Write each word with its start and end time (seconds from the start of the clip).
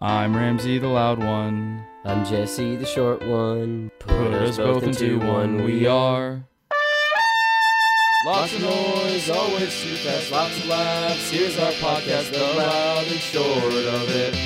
I'm 0.00 0.32
Ramzi 0.32 0.80
the 0.80 0.86
loud 0.86 1.18
one. 1.18 1.84
I'm 2.04 2.24
Jesse, 2.24 2.76
the 2.76 2.86
short 2.86 3.20
one. 3.26 3.90
Put 3.98 4.32
us 4.32 4.56
both 4.56 4.84
into 4.84 5.18
one, 5.18 5.64
we 5.64 5.88
are. 5.88 6.44
Lots 8.24 8.54
of 8.54 8.62
noise, 8.62 9.28
always 9.28 9.82
too 9.82 9.96
fast, 9.96 10.30
lots 10.30 10.56
of 10.56 10.66
laughs. 10.66 11.30
Here's 11.32 11.58
our 11.58 11.72
podcast, 11.72 12.30
the 12.32 12.38
loud 12.38 13.08
and 13.08 13.18
short 13.18 13.74
of 13.74 14.08
it. 14.14 14.36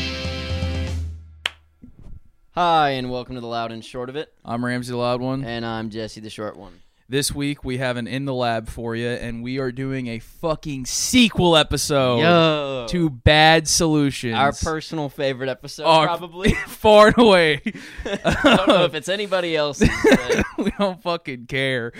Hi, 2.52 2.90
and 2.90 3.10
welcome 3.10 3.34
to 3.34 3.42
the 3.42 3.46
loud 3.46 3.72
and 3.72 3.84
short 3.84 4.08
of 4.08 4.16
it. 4.16 4.32
I'm 4.46 4.62
Ramzi 4.62 4.86
the 4.86 4.96
loud 4.96 5.20
one. 5.20 5.44
And 5.44 5.66
I'm 5.66 5.90
Jesse, 5.90 6.22
the 6.22 6.30
short 6.30 6.56
one. 6.56 6.81
This 7.12 7.30
week 7.34 7.62
we 7.62 7.76
have 7.76 7.98
an 7.98 8.06
in 8.06 8.24
the 8.24 8.32
lab 8.32 8.70
for 8.70 8.96
you, 8.96 9.06
and 9.06 9.42
we 9.42 9.58
are 9.58 9.70
doing 9.70 10.06
a 10.06 10.18
fucking 10.18 10.86
sequel 10.86 11.58
episode 11.58 12.20
Yo, 12.20 12.86
to 12.88 13.10
Bad 13.10 13.68
Solutions. 13.68 14.34
our 14.34 14.50
personal 14.54 15.10
favorite 15.10 15.50
episode, 15.50 15.84
Our- 15.84 16.06
probably. 16.06 16.52
far 16.68 17.08
and 17.08 17.18
away. 17.18 17.60
I 18.06 18.54
don't 18.56 18.66
know 18.66 18.84
if 18.86 18.94
it's 18.94 19.10
anybody 19.10 19.54
else. 19.54 19.82
we 20.56 20.70
don't 20.78 21.02
fucking 21.02 21.48
care. 21.48 21.92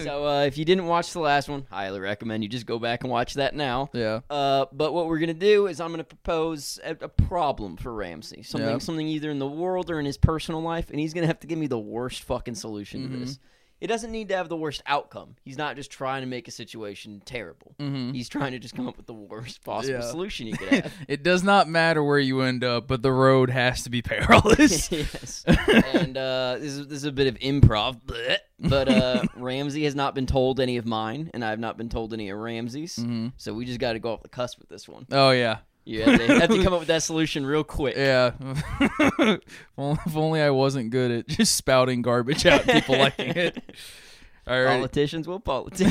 so, 0.00 0.28
uh, 0.28 0.42
if 0.44 0.56
you 0.56 0.64
didn't 0.64 0.86
watch 0.86 1.12
the 1.12 1.18
last 1.18 1.48
one, 1.48 1.66
highly 1.68 1.98
recommend 1.98 2.44
you 2.44 2.48
just 2.48 2.64
go 2.64 2.78
back 2.78 3.02
and 3.02 3.10
watch 3.10 3.34
that 3.34 3.56
now. 3.56 3.90
yeah. 3.92 4.20
Uh, 4.30 4.66
but 4.70 4.94
what 4.94 5.08
we're 5.08 5.18
gonna 5.18 5.34
do 5.34 5.66
is 5.66 5.80
I'm 5.80 5.90
gonna 5.90 6.04
propose 6.04 6.78
a, 6.84 6.92
a 7.00 7.08
problem 7.08 7.76
for 7.76 7.90
Ramzi, 7.90 8.46
something 8.46 8.78
something 8.78 9.08
either 9.08 9.28
in 9.32 9.40
the 9.40 9.48
world 9.48 9.90
or 9.90 9.98
in 9.98 10.06
his 10.06 10.18
personal 10.18 10.62
life, 10.62 10.88
and 10.90 11.00
he's 11.00 11.14
gonna 11.14 11.26
have 11.26 11.40
to 11.40 11.48
give 11.48 11.58
me 11.58 11.66
the 11.66 11.80
worst 11.80 12.22
fucking 12.22 12.54
solution 12.54 13.00
Mm-hmm. 13.08 13.12
to 13.14 13.18
this. 13.24 13.38
It 13.82 13.88
doesn't 13.88 14.12
need 14.12 14.28
to 14.28 14.36
have 14.36 14.48
the 14.48 14.56
worst 14.56 14.80
outcome. 14.86 15.34
He's 15.42 15.58
not 15.58 15.74
just 15.74 15.90
trying 15.90 16.22
to 16.22 16.26
make 16.28 16.46
a 16.46 16.52
situation 16.52 17.20
terrible. 17.24 17.74
Mhm. 17.80 18.14
He's 18.14 18.28
trying 18.28 18.52
to 18.52 18.60
just 18.60 18.76
come 18.76 18.86
up 18.86 18.96
with 18.96 19.06
the 19.06 19.12
worst 19.12 19.64
possible 19.64 19.94
Yeah. 19.98 20.02
solution 20.08 20.46
he 20.46 20.52
could 20.52 20.68
have. 20.84 20.92
it 21.08 21.24
does 21.24 21.42
not 21.42 21.68
matter 21.68 22.02
where 22.04 22.20
you 22.20 22.42
end 22.42 22.62
up, 22.62 22.86
but 22.86 23.02
the 23.02 23.10
road 23.10 23.50
has 23.50 23.82
to 23.82 23.90
be 23.90 24.00
perilous. 24.00 24.90
yes. 24.92 25.44
And 25.46 26.16
uh, 26.16 26.58
this 26.60 26.72
is 26.74 26.86
this 26.86 26.98
is 26.98 27.04
a 27.04 27.12
bit 27.12 27.26
of 27.26 27.34
improv, 27.40 28.00
bleh. 28.04 28.36
but 28.60 28.88
uh, 28.88 29.22
Ramzi 29.36 29.82
has 29.82 29.96
not 29.96 30.14
been 30.14 30.26
told 30.26 30.60
any 30.60 30.76
of 30.76 30.86
mine, 30.86 31.30
and 31.34 31.44
I 31.44 31.50
have 31.50 31.58
not 31.58 31.76
been 31.76 31.88
told 31.88 32.12
any 32.12 32.28
of 32.30 32.38
Ramzi's. 32.38 32.96
Mhm. 32.96 33.32
So 33.36 33.52
we 33.52 33.64
just 33.64 33.80
got 33.80 33.94
to 33.94 33.98
go 33.98 34.12
off 34.12 34.22
the 34.22 34.28
cusp 34.28 34.60
with 34.60 34.68
this 34.68 34.88
one. 34.88 35.06
Oh 35.10 35.32
yeah. 35.32 35.58
You 35.84 36.02
have 36.02 36.18
to, 36.18 36.26
have 36.40 36.50
to 36.50 36.62
come 36.62 36.72
up 36.72 36.78
with 36.80 36.88
that 36.94 37.02
solution 37.02 37.44
real 37.44 37.64
quick. 37.64 37.96
Yeah. 37.96 38.32
if 38.40 39.40
only- 39.76 39.98
if 40.06 40.16
only 40.16 40.40
I 40.40 40.50
wasn't 40.50 40.90
good 40.90 41.10
at 41.10 41.26
just 41.28 41.56
spouting 41.56 42.02
garbage 42.02 42.46
out, 42.46 42.64
people 42.64 42.98
liking 42.98 43.30
it. 43.30 43.62
All 44.46 44.60
right. 44.62 44.76
Politicians 44.78 45.26
will 45.28 45.40
politics. 45.40 45.90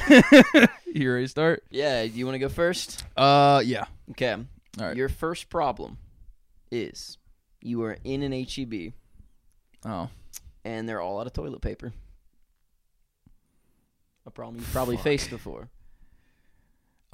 you 0.93 1.11
ready 1.13 1.25
to 1.25 1.27
start? 1.27 1.63
yeah, 1.71 2.01
you 2.03 2.25
want 2.25 2.35
to 2.35 2.39
go 2.39 2.49
first? 2.49 3.03
Uh, 3.15 3.61
yeah. 3.65 3.85
Okay. 4.11 4.31
All 4.33 4.85
right. 4.87 4.95
Your 4.95 5.07
first 5.09 5.49
problem 5.49 5.97
is 6.71 7.17
you 7.61 7.81
are 7.83 7.97
in 8.03 8.23
an 8.23 8.31
HEB 8.31 8.93
Oh. 9.85 10.09
and 10.65 10.87
they're 10.87 11.01
all 11.01 11.19
out 11.19 11.27
of 11.27 11.33
toilet 11.33 11.61
paper. 11.61 11.93
A 14.25 14.31
problem 14.31 14.57
you've 14.57 14.71
probably 14.71 14.95
Fuck. 14.97 15.03
faced 15.03 15.29
before. 15.29 15.69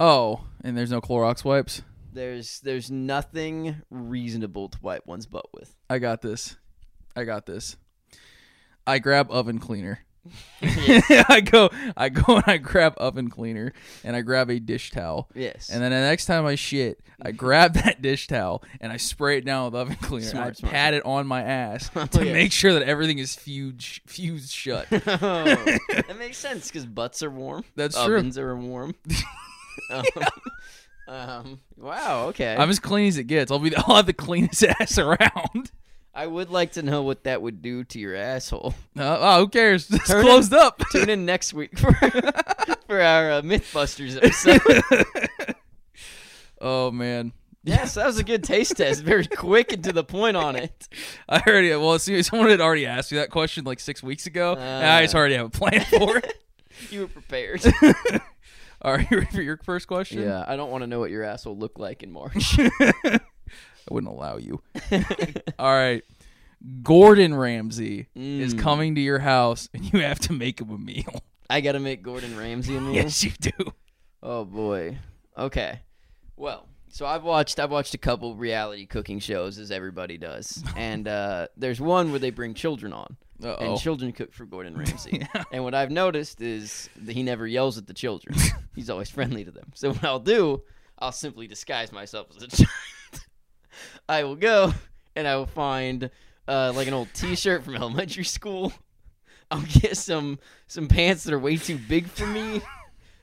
Oh, 0.00 0.40
and 0.62 0.76
there's 0.76 0.90
no 0.90 1.00
Clorox 1.00 1.44
wipes. 1.44 1.82
There's 2.12 2.60
there's 2.60 2.90
nothing 2.90 3.82
reasonable 3.90 4.68
to 4.70 4.78
wipe 4.82 5.06
one's 5.06 5.26
butt 5.26 5.46
with. 5.52 5.74
I 5.90 5.98
got 5.98 6.22
this. 6.22 6.56
I 7.16 7.24
got 7.24 7.46
this. 7.46 7.76
I 8.86 8.98
grab 8.98 9.30
oven 9.30 9.58
cleaner. 9.58 10.00
I 10.62 11.40
go, 11.44 11.70
I 11.96 12.08
go 12.10 12.36
and 12.36 12.44
I 12.46 12.58
grab 12.58 12.94
oven 12.98 13.28
cleaner, 13.30 13.72
and 14.04 14.14
I 14.14 14.20
grab 14.20 14.50
a 14.50 14.58
dish 14.60 14.90
towel. 14.90 15.28
yes. 15.34 15.70
And 15.70 15.82
then 15.82 15.90
the 15.90 16.00
next 16.00 16.26
time 16.26 16.44
I 16.44 16.54
shit, 16.54 17.00
I 17.22 17.32
grab 17.32 17.74
that 17.74 18.02
dish 18.02 18.26
towel 18.26 18.62
and 18.80 18.92
I 18.92 18.96
spray 18.98 19.38
it 19.38 19.44
down 19.44 19.66
with 19.66 19.74
oven 19.80 19.96
cleaner. 20.02 20.26
Smart, 20.28 20.46
and 20.46 20.50
I 20.50 20.58
smart. 20.58 20.72
pat 20.72 20.94
it 20.94 21.04
on 21.06 21.26
my 21.26 21.42
ass 21.42 21.90
Oh, 21.96 22.04
to 22.06 22.26
yeah. 22.26 22.32
make 22.32 22.52
sure 22.52 22.72
that 22.74 22.82
everything 22.82 23.18
is 23.18 23.34
fused, 23.36 24.00
fused 24.06 24.50
shut. 24.50 24.86
oh, 24.92 24.96
that 25.06 26.16
makes 26.18 26.36
sense 26.38 26.68
because 26.68 26.84
butts 26.86 27.22
are 27.22 27.30
warm. 27.30 27.64
That's 27.76 27.94
true. 27.96 28.16
Ovens 28.16 28.36
are 28.38 28.54
warm. 28.56 28.94
um, 29.90 30.04
um, 31.08 31.60
wow. 31.76 32.26
Okay. 32.28 32.54
I'm 32.56 32.70
as 32.70 32.78
clean 32.78 33.08
as 33.08 33.18
it 33.18 33.24
gets. 33.24 33.50
I'll 33.50 33.58
be. 33.58 33.74
I'll 33.76 33.96
have 33.96 34.06
the 34.06 34.12
cleanest 34.12 34.62
ass 34.80 34.98
around. 34.98 35.70
I 36.14 36.26
would 36.26 36.50
like 36.50 36.72
to 36.72 36.82
know 36.82 37.02
what 37.02 37.24
that 37.24 37.42
would 37.42 37.62
do 37.62 37.84
to 37.84 37.98
your 38.00 38.16
asshole. 38.16 38.74
Uh, 38.98 39.16
oh, 39.20 39.40
who 39.40 39.48
cares? 39.48 39.88
It's 39.92 40.08
Turn 40.08 40.20
it- 40.20 40.28
closed 40.28 40.52
up. 40.52 40.82
Tune 40.90 41.08
in 41.10 41.24
next 41.24 41.54
week 41.54 41.78
for 41.78 41.92
for 42.86 43.00
our 43.00 43.30
uh, 43.32 43.42
MythBusters 43.42 44.16
episode. 44.16 45.56
oh 46.60 46.90
man, 46.90 47.32
yes, 47.62 47.94
that 47.94 48.06
was 48.06 48.18
a 48.18 48.24
good 48.24 48.42
taste 48.42 48.76
test. 48.76 49.02
Very 49.04 49.26
quick 49.26 49.72
and 49.72 49.84
to 49.84 49.92
the 49.92 50.02
point 50.04 50.36
on 50.36 50.56
it. 50.56 50.88
I 51.28 51.38
heard 51.38 51.64
it. 51.64 51.76
Well, 51.80 51.98
see, 52.00 52.20
someone 52.22 52.48
had 52.48 52.60
already 52.60 52.86
asked 52.86 53.12
me 53.12 53.18
that 53.18 53.30
question 53.30 53.64
like 53.64 53.78
six 53.80 54.02
weeks 54.02 54.26
ago, 54.26 54.54
and 54.58 54.86
I 54.90 55.02
just 55.02 55.14
Uh. 55.14 55.18
already 55.18 55.36
have 55.36 55.46
a 55.46 55.50
plan 55.50 55.84
for 55.84 56.18
it. 56.18 56.42
You 56.90 57.02
were 57.02 57.08
prepared. 57.08 57.62
All 58.82 58.94
right, 58.96 59.10
you 59.10 59.18
ready 59.18 59.30
for 59.30 59.42
your 59.42 59.58
first 59.64 59.88
question? 59.88 60.22
yeah, 60.22 60.44
I 60.46 60.56
don't 60.56 60.70
want 60.70 60.82
to 60.82 60.86
know 60.86 61.00
what 61.00 61.10
your 61.10 61.24
asshole 61.24 61.56
looked 61.56 61.80
like 61.80 62.02
in 62.02 62.12
March. 62.12 62.58
I 62.80 63.20
wouldn't 63.90 64.12
allow 64.12 64.36
you. 64.36 64.62
All 65.58 65.72
right. 65.74 66.02
Gordon 66.82 67.34
Ramsay 67.34 68.08
is 68.14 68.54
Mm. 68.54 68.58
coming 68.58 68.94
to 68.96 69.00
your 69.00 69.20
house 69.20 69.68
and 69.72 69.92
you 69.92 70.00
have 70.00 70.18
to 70.20 70.32
make 70.32 70.60
him 70.60 70.70
a 70.70 70.78
meal. 70.78 71.22
I 71.48 71.60
gotta 71.60 71.80
make 71.80 72.02
Gordon 72.02 72.36
Ramsay 72.36 72.76
a 72.76 72.80
meal. 72.80 72.94
Yes, 72.94 73.22
you 73.24 73.30
do. 73.40 73.72
Oh 74.22 74.44
boy. 74.44 74.98
Okay. 75.36 75.80
Well, 76.36 76.66
so 76.90 77.06
I've 77.06 77.22
watched 77.22 77.58
I've 77.60 77.70
watched 77.70 77.94
a 77.94 77.98
couple 77.98 78.34
reality 78.36 78.86
cooking 78.86 79.18
shows 79.20 79.58
as 79.58 79.70
everybody 79.70 80.18
does, 80.18 80.62
and 80.76 81.06
uh, 81.08 81.46
there's 81.56 81.80
one 81.80 82.10
where 82.10 82.18
they 82.20 82.30
bring 82.30 82.54
children 82.54 82.92
on, 82.92 83.16
Uh-oh. 83.42 83.56
and 83.72 83.78
children 83.80 84.12
cook 84.12 84.32
for 84.32 84.44
Gordon 84.44 84.76
Ramsay. 84.76 85.26
And 85.52 85.62
what 85.64 85.74
I've 85.74 85.90
noticed 85.90 86.40
is 86.40 86.88
that 86.96 87.12
he 87.14 87.22
never 87.22 87.46
yells 87.46 87.78
at 87.78 87.86
the 87.86 87.94
children. 87.94 88.36
He's 88.78 88.90
always 88.90 89.10
friendly 89.18 89.44
to 89.44 89.50
them. 89.50 89.72
So 89.74 89.90
what 89.92 90.04
I'll 90.04 90.20
do, 90.20 90.62
I'll 91.00 91.10
simply 91.12 91.48
disguise 91.48 91.90
myself 91.90 92.28
as 92.36 92.42
a 92.44 92.46
child. 92.56 92.70
I 94.08 94.22
will 94.22 94.36
go 94.36 94.72
and 95.16 95.26
I 95.26 95.34
will 95.36 95.46
find 95.46 96.10
uh, 96.46 96.72
like 96.76 96.86
an 96.86 96.94
old 96.94 97.08
T-shirt 97.12 97.64
from 97.64 97.74
elementary 97.82 98.24
school. 98.24 98.72
I'll 99.50 99.62
get 99.62 99.96
some 99.96 100.38
some 100.68 100.86
pants 100.86 101.24
that 101.24 101.34
are 101.34 101.38
way 101.40 101.56
too 101.56 101.78
big 101.88 102.06
for 102.06 102.26
me. 102.26 102.60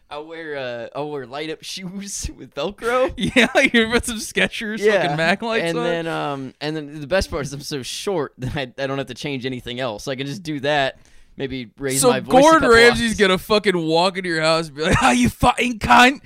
I'll 0.09 0.25
wear 0.25 0.57
uh, 0.57 0.87
I'll 0.93 1.09
wear 1.09 1.25
light 1.25 1.49
up 1.49 1.63
shoes 1.63 2.29
with 2.35 2.53
Velcro. 2.53 3.13
yeah, 3.15 3.47
you 3.73 3.89
put 3.89 4.05
some 4.05 4.17
Skechers 4.17 4.85
fucking 4.85 5.15
Mac 5.15 5.41
lights 5.41 5.63
and 5.69 5.77
on. 5.77 5.83
then 5.83 6.07
um 6.07 6.53
and 6.59 6.75
then 6.75 6.99
the 6.99 7.07
best 7.07 7.29
part 7.29 7.43
is 7.45 7.53
I'm 7.53 7.61
so 7.61 7.81
short 7.81 8.33
that 8.39 8.55
I, 8.57 8.61
I 8.83 8.87
don't 8.87 8.97
have 8.97 9.07
to 9.07 9.13
change 9.13 9.45
anything 9.45 9.79
else. 9.79 10.07
I 10.07 10.15
can 10.15 10.27
just 10.27 10.43
do 10.43 10.59
that. 10.61 10.99
Maybe 11.37 11.69
raise 11.77 11.99
so 12.01 12.09
my 12.11 12.21
voice. 12.21 12.29
a 12.33 12.41
Gordon 12.41 12.69
Ramsay's 12.69 13.17
gonna 13.17 13.37
fucking 13.37 13.77
walk 13.77 14.17
into 14.17 14.29
your 14.29 14.41
house 14.41 14.67
and 14.67 14.77
be 14.77 14.83
like, 14.83 14.95
"How 14.95 15.11
you 15.11 15.27
fucking 15.29 15.79
cunt?" 15.79 16.21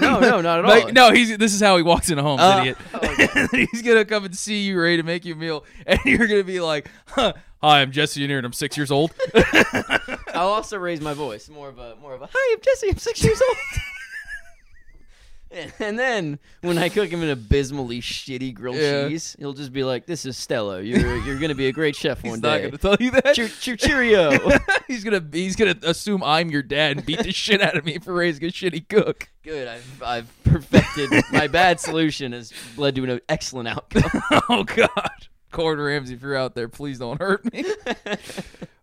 No, 0.00 0.20
no, 0.20 0.42
not 0.42 0.58
at 0.58 0.64
Like, 0.68 0.84
all. 0.84 0.92
no, 0.92 1.12
he's 1.12 1.36
this 1.38 1.54
is 1.54 1.62
how 1.62 1.78
he 1.78 1.82
walks 1.82 2.10
into 2.10 2.22
homes, 2.22 2.42
Uh, 2.42 2.58
idiot. 2.60 2.78
okay. 2.94 3.66
He's 3.72 3.80
gonna 3.80 4.04
come 4.04 4.26
and 4.26 4.36
see 4.36 4.60
you, 4.64 4.78
ready 4.78 4.98
to 4.98 5.02
make 5.02 5.24
you 5.24 5.32
a 5.32 5.36
meal, 5.36 5.64
and 5.86 5.98
you're 6.04 6.26
gonna 6.26 6.44
be 6.44 6.60
like, 6.60 6.90
huh, 7.06 7.32
"Hi, 7.62 7.80
I'm 7.80 7.90
Jesse 7.90 8.20
Unier, 8.20 8.36
and 8.36 8.44
I'm 8.46 8.52
six 8.52 8.76
years 8.76 8.90
old." 8.90 9.14
I'll 10.34 10.48
also 10.48 10.76
raise 10.76 11.00
my 11.00 11.14
voice. 11.14 11.48
More 11.48 11.68
of 11.70 11.78
a 11.78 11.96
more 11.96 12.12
of 12.14 12.20
a 12.20 12.28
hi, 12.30 12.54
I'm 12.54 12.60
Jesse. 12.62 12.90
I'm 12.90 12.98
six 12.98 13.24
years 13.24 13.40
old. 13.40 13.56
and 15.78 15.98
then 15.98 16.38
when 16.62 16.78
I 16.78 16.88
cook 16.88 17.08
him 17.08 17.22
an 17.22 17.30
abysmally 17.30 18.00
shitty 18.00 18.54
grilled 18.54 18.76
Yeah. 18.76 19.08
cheese, 19.08 19.36
he'll 19.38 19.52
just 19.52 19.72
be 19.72 19.84
like, 19.84 20.06
"This 20.06 20.26
is 20.26 20.36
Stella. 20.36 20.80
You're 20.82 21.16
you're 21.18 21.38
gonna 21.38 21.54
be 21.54 21.68
a 21.68 21.72
great 21.72 21.94
chef 21.96 22.18
one 22.24 22.34
he's 22.34 22.42
not 22.42 22.56
day." 22.58 22.64
gonna 22.64 22.78
tell 22.78 22.96
you 22.98 23.10
that. 23.12 23.34
Cheer, 23.34 23.48
cheer, 23.48 23.76
cheerio. 23.76 24.38
he's 24.88 25.04
gonna 25.04 25.22
he's 25.32 25.56
gonna 25.56 25.76
assume 25.82 26.22
I'm 26.24 26.50
your 26.50 26.62
dad 26.62 26.96
and 26.96 27.06
beat 27.06 27.20
the 27.22 27.32
shit 27.32 27.60
out 27.62 27.76
of 27.76 27.84
me 27.84 27.98
for 27.98 28.12
raising 28.12 28.44
a 28.44 28.48
shitty 28.48 28.88
cook. 28.88 29.28
Good. 29.42 29.68
I've 29.68 30.02
I've 30.02 30.44
perfected 30.44 31.10
my 31.32 31.46
bad 31.46 31.78
solution 31.80 32.32
has 32.32 32.52
led 32.76 32.94
to 32.96 33.04
an 33.04 33.20
excellent 33.28 33.68
outcome. 33.68 34.22
oh 34.48 34.64
God, 34.64 35.10
Gordon 35.50 35.84
Ramsay, 35.84 36.14
if 36.14 36.22
you're 36.22 36.36
out 36.36 36.54
there, 36.54 36.68
please 36.68 36.98
don't 36.98 37.20
hurt 37.20 37.50
me. 37.52 37.64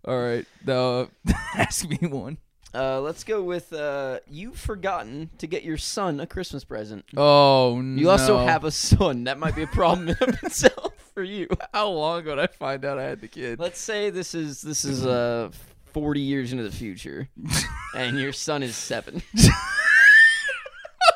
All 0.06 0.19
right, 0.19 0.45
now 0.65 1.09
ask 1.56 1.88
me 1.88 1.97
one. 2.07 2.38
Uh, 2.73 3.01
let's 3.01 3.23
go 3.25 3.44
with 3.44 3.73
uh, 3.73 4.19
you've 4.29 4.57
forgotten 4.57 5.29
to 5.39 5.47
get 5.47 5.63
your 5.63 5.75
son 5.77 6.19
a 6.21 6.27
Christmas 6.27 6.63
present. 6.63 7.03
Oh 7.18 7.81
no! 7.83 8.00
You 8.01 8.09
also 8.09 8.38
have 8.38 8.63
a 8.63 8.71
son. 8.71 9.25
That 9.25 9.38
might 9.39 9.56
be 9.56 9.63
a 9.63 9.68
problem 9.68 10.07
in 10.09 10.15
of 10.21 10.41
itself 10.44 10.94
for 11.13 11.21
you. 11.23 11.47
How 11.73 11.89
long 11.89 12.19
ago 12.19 12.35
did 12.35 12.44
I 12.44 12.47
find 12.47 12.85
out 12.85 12.97
I 12.97 13.03
had 13.03 13.19
the 13.19 13.27
kid? 13.27 13.59
Let's 13.59 13.79
say 13.81 14.09
this 14.09 14.33
is 14.33 14.62
this 14.62 14.85
is 14.85 15.06
uh 15.06 15.51
40 15.88 16.21
years 16.21 16.53
into 16.53 16.63
the 16.63 16.71
future, 16.71 17.27
and 17.95 18.18
your 18.18 18.31
son 18.31 18.63
is 18.63 18.77
seven. 18.77 19.21
I 19.35 19.50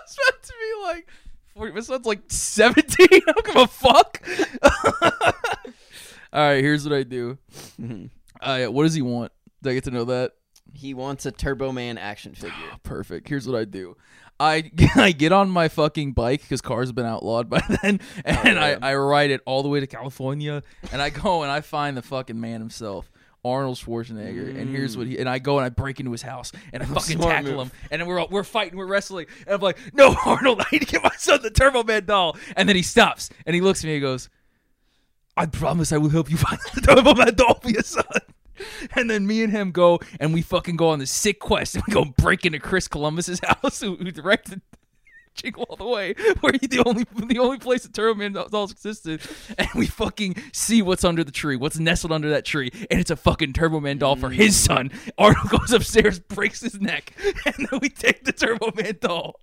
was 0.02 0.18
about 0.28 0.44
to 0.44 0.54
be 0.60 0.84
like, 0.84 1.08
40, 1.54 1.72
my 1.74 1.80
son's 1.80 2.06
like 2.06 2.22
17. 2.28 3.08
I 3.12 3.20
don't 3.32 3.46
give 3.46 3.56
a 3.56 3.68
fuck. 3.68 4.22
All 6.34 6.42
right, 6.50 6.62
here's 6.62 6.84
what 6.88 6.94
I 6.98 7.04
do. 7.04 7.38
Mhm. 7.82 8.10
Uh, 8.42 8.66
what 8.66 8.84
does 8.84 8.94
he 8.94 9.02
want? 9.02 9.32
Did 9.64 9.70
I 9.70 9.74
get 9.76 9.86
to 9.86 9.92
know 9.92 10.04
that? 10.06 10.34
He 10.76 10.94
wants 10.94 11.26
a 11.26 11.32
Turbo 11.32 11.72
Man 11.72 11.98
action 11.98 12.36
figure. 12.36 12.54
Perfect. 12.84 13.28
Here's 13.28 13.48
what 13.48 13.58
I 13.60 13.66
do. 13.66 13.98
I 14.40 14.72
I 14.96 15.12
get 15.14 15.32
on 15.32 15.50
my 15.50 15.68
fucking 15.70 16.12
bike 16.14 16.42
because 16.42 16.62
cars 16.62 16.90
have 16.90 16.96
been 16.96 17.06
outlawed 17.06 17.50
by 17.50 17.62
then, 17.82 18.00
oh, 18.02 18.22
and 18.26 18.56
yeah. 18.56 18.78
I 18.82 18.92
I 18.92 18.96
ride 18.96 19.32
it 19.32 19.42
all 19.46 19.64
the 19.64 19.70
way 19.70 19.80
to 19.80 19.88
California, 19.88 20.62
and 20.92 21.02
I 21.02 21.10
go 21.10 21.44
and 21.44 21.52
I 21.52 21.62
find 21.62 21.96
the 21.96 22.02
fucking 22.02 22.40
man 22.40 22.60
himself. 22.60 23.10
Arnold 23.46 23.78
Schwarzenegger, 23.78 24.60
and 24.60 24.72
here's 24.76 24.98
what 24.98 25.06
he 25.06 25.20
and 25.20 25.30
I 25.30 25.38
go 25.38 25.58
and 25.60 25.66
I 25.66 25.70
break 25.70 26.00
into 26.00 26.12
his 26.12 26.24
house 26.24 26.52
and 26.74 26.82
I 26.82 26.86
fucking 26.88 27.18
Smart 27.18 27.32
tackle 27.32 27.52
move. 27.52 27.68
him, 27.68 27.72
and 27.92 28.02
then 28.02 28.08
we're 28.08 28.20
all, 28.20 28.28
we're 28.32 28.44
fighting, 28.44 28.76
we're 28.76 28.88
wrestling, 28.88 29.28
and 29.46 29.54
I'm 29.54 29.62
like, 29.62 29.78
no, 29.94 30.16
Arnold, 30.26 30.62
I 30.62 30.66
need 30.72 30.80
to 30.80 30.88
get 30.88 31.04
my 31.04 31.12
son 31.16 31.44
the 31.44 31.52
Turbo 31.52 31.84
Man 31.84 32.06
doll, 32.06 32.38
and 32.56 32.68
then 32.68 32.76
he 32.76 32.82
stops 32.82 33.30
and 33.46 33.54
he 33.54 33.62
looks 33.62 33.82
at 33.82 33.84
me, 33.86 33.92
and 33.92 33.98
he 33.98 34.02
goes, 34.02 34.30
I 35.38 35.46
promise 35.46 35.92
I 35.92 35.98
will 35.98 36.10
help 36.10 36.32
you 36.32 36.38
find 36.38 36.58
the 36.74 36.82
Turbo 36.82 37.14
Man 37.14 37.36
doll 37.36 37.54
for 37.62 37.70
your 37.70 37.84
son. 37.84 38.04
And 38.96 39.10
then 39.10 39.28
me 39.28 39.44
and 39.44 39.52
him 39.52 39.72
go 39.72 40.00
and 40.20 40.34
we 40.34 40.42
fucking 40.42 40.76
go 40.76 40.90
on 40.90 41.00
this 41.00 41.12
sick 41.12 41.40
quest 41.40 41.76
and 41.76 41.84
we 41.88 41.94
go 41.94 42.06
break 42.06 42.46
into 42.46 42.60
Chris 42.60 42.88
Columbus's 42.88 43.40
house 43.44 43.82
who, 43.82 43.96
who 43.96 44.12
directed 44.12 44.62
Jingle 45.36 45.66
All 45.70 45.76
the 45.76 45.86
Way, 45.86 46.16
where 46.40 46.54
he 46.60 46.66
the 46.68 46.82
only 46.86 47.06
the 47.28 47.40
only 47.40 47.58
place 47.58 47.84
that 47.84 47.94
Turbo 47.94 48.18
Man 48.18 48.32
dolls 48.32 48.72
existed, 48.72 49.22
and 49.58 49.68
we 49.76 49.86
fucking 49.86 50.36
see 50.54 50.82
what's 50.82 51.04
under 51.04 51.26
the 51.26 51.32
tree, 51.32 51.58
what's 51.58 51.78
nestled 51.78 52.14
under 52.14 52.30
that 52.30 52.46
tree, 52.46 52.72
and 52.90 53.02
it's 53.02 53.12
a 53.12 53.18
fucking 53.18 53.52
Turbo 53.52 53.82
Man 53.82 53.98
doll 53.98 54.16
for 54.16 54.30
his 54.30 54.56
mm. 54.56 54.66
son. 54.66 54.92
Arnold 55.18 55.50
goes 55.50 55.74
upstairs, 55.74 56.20
breaks 56.20 56.62
his 56.62 56.80
neck, 56.80 57.14
and 57.46 57.68
then 57.70 57.80
we 57.82 57.90
take 57.90 58.24
the 58.24 58.32
Turbo 58.32 58.72
Man 58.76 58.98
doll. 59.02 59.42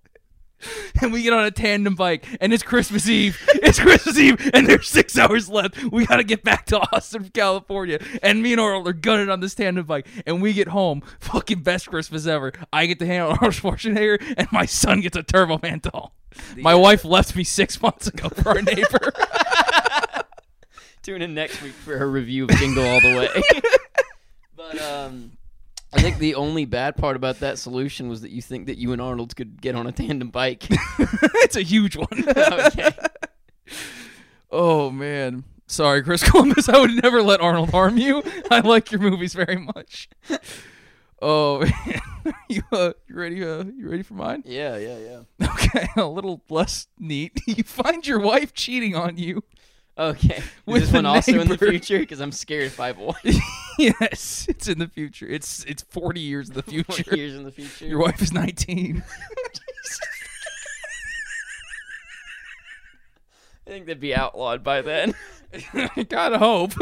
And 1.00 1.12
we 1.12 1.22
get 1.22 1.32
on 1.32 1.44
a 1.44 1.50
tandem 1.50 1.94
bike, 1.96 2.26
and 2.40 2.52
it's 2.52 2.62
Christmas 2.62 3.08
Eve. 3.08 3.40
It's 3.62 3.78
Christmas 3.78 4.18
Eve, 4.18 4.50
and 4.52 4.66
there's 4.66 4.88
six 4.88 5.16
hours 5.18 5.48
left. 5.48 5.82
We 5.84 6.04
gotta 6.04 6.24
get 6.24 6.44
back 6.44 6.66
to 6.66 6.78
Austin, 6.92 7.30
California. 7.30 7.98
And 8.22 8.42
me 8.42 8.52
and 8.52 8.60
Arnold 8.60 8.86
are 8.86 8.92
gunning 8.92 9.30
on 9.30 9.40
this 9.40 9.54
tandem 9.54 9.86
bike, 9.86 10.06
and 10.26 10.42
we 10.42 10.52
get 10.52 10.68
home. 10.68 11.02
Fucking 11.20 11.62
best 11.62 11.88
Christmas 11.88 12.26
ever. 12.26 12.52
I 12.72 12.86
get 12.86 12.98
to 12.98 13.06
hang 13.06 13.18
out 13.18 13.30
with 13.30 13.38
Arnold 13.42 13.54
Schwarzenegger, 13.54 14.34
and 14.36 14.50
my 14.52 14.66
son 14.66 15.00
gets 15.00 15.16
a 15.16 15.22
Turbo 15.22 15.58
Man 15.62 15.80
doll. 15.80 16.12
My 16.56 16.74
wife 16.74 17.04
left 17.04 17.34
me 17.36 17.44
six 17.44 17.80
months 17.80 18.06
ago 18.06 18.28
for 18.28 18.50
our 18.50 18.62
neighbor. 18.62 19.12
Tune 21.02 21.22
in 21.22 21.34
next 21.34 21.62
week 21.62 21.72
for 21.72 21.96
a 21.96 22.06
review 22.06 22.44
of 22.44 22.50
Jingle 22.50 22.84
All 22.86 23.00
the 23.00 23.16
Way. 23.16 23.62
but 24.56 24.80
um, 24.80 25.32
I 25.94 26.00
think 26.00 26.18
the 26.18 26.34
only 26.36 26.64
bad 26.64 26.96
part 26.96 27.16
about 27.16 27.40
that 27.40 27.58
solution 27.58 28.08
was 28.08 28.22
that 28.22 28.30
you 28.30 28.40
think 28.42 28.66
that 28.66 28.78
you 28.78 28.92
and 28.92 29.00
Arnold 29.00 29.36
could 29.36 29.60
get 29.60 29.74
on 29.74 29.86
a 29.86 29.92
tandem 29.92 30.30
bike. 30.30 30.64
it's 30.98 31.56
a 31.56 31.62
huge 31.62 31.96
one. 31.96 32.08
okay. 32.36 32.90
Oh 34.50 34.90
man. 34.90 35.44
Sorry, 35.66 36.02
Chris 36.02 36.22
Columbus. 36.28 36.68
I 36.68 36.78
would 36.78 37.02
never 37.02 37.22
let 37.22 37.40
Arnold 37.40 37.70
harm 37.70 37.96
you. 37.96 38.22
I 38.50 38.60
like 38.60 38.92
your 38.92 39.00
movies 39.00 39.32
very 39.32 39.56
much. 39.56 40.10
Oh 41.22 41.60
man. 41.60 42.34
you 42.50 42.62
uh, 42.70 42.92
you 43.08 43.14
ready 43.14 43.42
uh, 43.42 43.64
you 43.64 43.88
ready 43.88 44.02
for 44.02 44.12
mine? 44.12 44.42
Yeah, 44.44 44.76
yeah, 44.76 44.98
yeah. 44.98 45.48
Okay, 45.54 45.88
a 45.96 46.04
little 46.04 46.42
less 46.50 46.86
neat. 46.98 47.40
You 47.46 47.62
find 47.64 48.06
your 48.06 48.18
wife 48.20 48.52
cheating 48.52 48.94
on 48.94 49.16
you. 49.16 49.42
Okay. 49.96 50.36
Is 50.36 50.44
With 50.66 50.82
this 50.82 50.92
one 50.92 51.06
also 51.06 51.32
in 51.32 51.38
the 51.48 51.54
neighbor. 51.56 51.70
future? 51.70 51.98
Because 52.00 52.20
I'm 52.20 52.32
scared 52.32 52.64
if 52.64 52.78
I 52.80 52.88
have 52.88 52.98
a 52.98 53.04
wife. 53.04 53.36
yes, 53.78 54.46
it's 54.48 54.68
in 54.68 54.78
the 54.78 54.88
future. 54.88 55.26
It's 55.26 55.64
it's 55.64 55.82
40 55.82 56.20
years 56.20 56.48
in 56.48 56.54
the 56.54 56.62
future. 56.72 57.04
40 57.04 57.16
years 57.16 57.34
in 57.34 57.44
the 57.44 57.52
future. 57.52 57.86
Your 57.86 57.98
wife 58.00 58.20
is 58.22 58.32
19. 58.32 59.02
I 63.64 63.70
think 63.70 63.86
they'd 63.86 64.00
be 64.00 64.14
outlawed 64.14 64.62
by 64.64 64.82
then. 64.82 65.14
I 65.72 66.02
gotta 66.08 66.38
hope. 66.38 66.72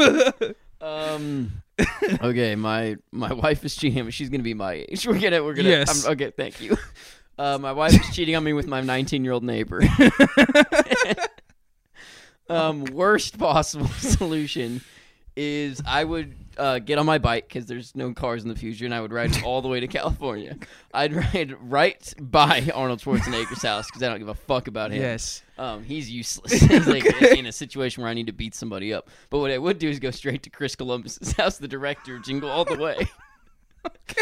Um. 0.81 1.51
okay, 2.21 2.55
my 2.55 2.97
my 3.11 3.33
wife 3.33 3.63
is 3.63 3.75
cheating. 3.75 4.09
She's 4.09 4.29
gonna 4.29 4.43
be 4.43 4.53
my 4.53 4.85
age. 4.89 5.05
We're 5.07 5.19
gonna 5.19 5.43
we're 5.43 5.53
gonna. 5.53 5.69
Yes. 5.69 6.05
I'm, 6.05 6.13
okay, 6.13 6.31
thank 6.31 6.59
you. 6.59 6.77
Uh, 7.37 7.57
my 7.57 7.71
wife 7.71 7.93
is 7.93 8.15
cheating 8.15 8.35
on 8.35 8.43
me 8.43 8.53
with 8.53 8.67
my 8.67 8.81
19 8.81 9.23
year 9.23 9.33
old 9.33 9.43
neighbor. 9.43 9.81
um, 12.49 12.83
worst 12.85 13.37
possible 13.39 13.87
solution 13.87 14.81
is 15.35 15.81
I 15.87 16.03
would 16.03 16.35
uh, 16.57 16.79
get 16.79 16.97
on 16.97 17.05
my 17.05 17.17
bike 17.17 17.47
because 17.47 17.65
there's 17.65 17.95
no 17.95 18.13
cars 18.13 18.43
in 18.43 18.49
the 18.49 18.55
future, 18.55 18.85
and 18.85 18.93
I 18.93 19.01
would 19.01 19.11
ride 19.13 19.43
all 19.43 19.61
the 19.61 19.67
way 19.67 19.79
to 19.79 19.87
California. 19.99 20.57
I'd 20.93 21.13
ride 21.13 21.55
right 21.61 22.13
by 22.19 22.69
Arnold 22.73 22.99
Schwarzenegger's 23.01 23.61
house 23.63 23.87
because 23.87 24.03
I 24.03 24.09
don't 24.09 24.19
give 24.19 24.27
a 24.27 24.33
fuck 24.35 24.67
about 24.67 24.91
him. 24.91 25.01
yes. 25.01 25.43
Um, 25.57 25.83
he's 25.83 26.09
useless. 26.09 26.51
he's 26.61 26.87
like 26.87 27.05
Okay. 27.05 27.37
in 27.37 27.45
a 27.45 27.51
situation 27.51 28.01
where 28.03 28.09
I 28.09 28.13
need 28.13 28.27
to 28.27 28.33
beat 28.33 28.55
somebody 28.55 28.93
up. 28.93 29.09
But 29.29 29.39
what 29.39 29.51
I 29.51 29.57
would 29.57 29.77
do 29.79 29.89
is 29.89 29.99
go 29.99 30.11
straight 30.11 30.43
to 30.43 30.49
Chris 30.49 30.75
Columbus's 30.75 31.31
house, 31.37 31.57
the 31.57 31.67
director, 31.67 32.17
Jingle 32.19 32.49
All 32.49 32.65
the 32.65 32.77
Way. 32.77 33.07
okay. 33.85 34.21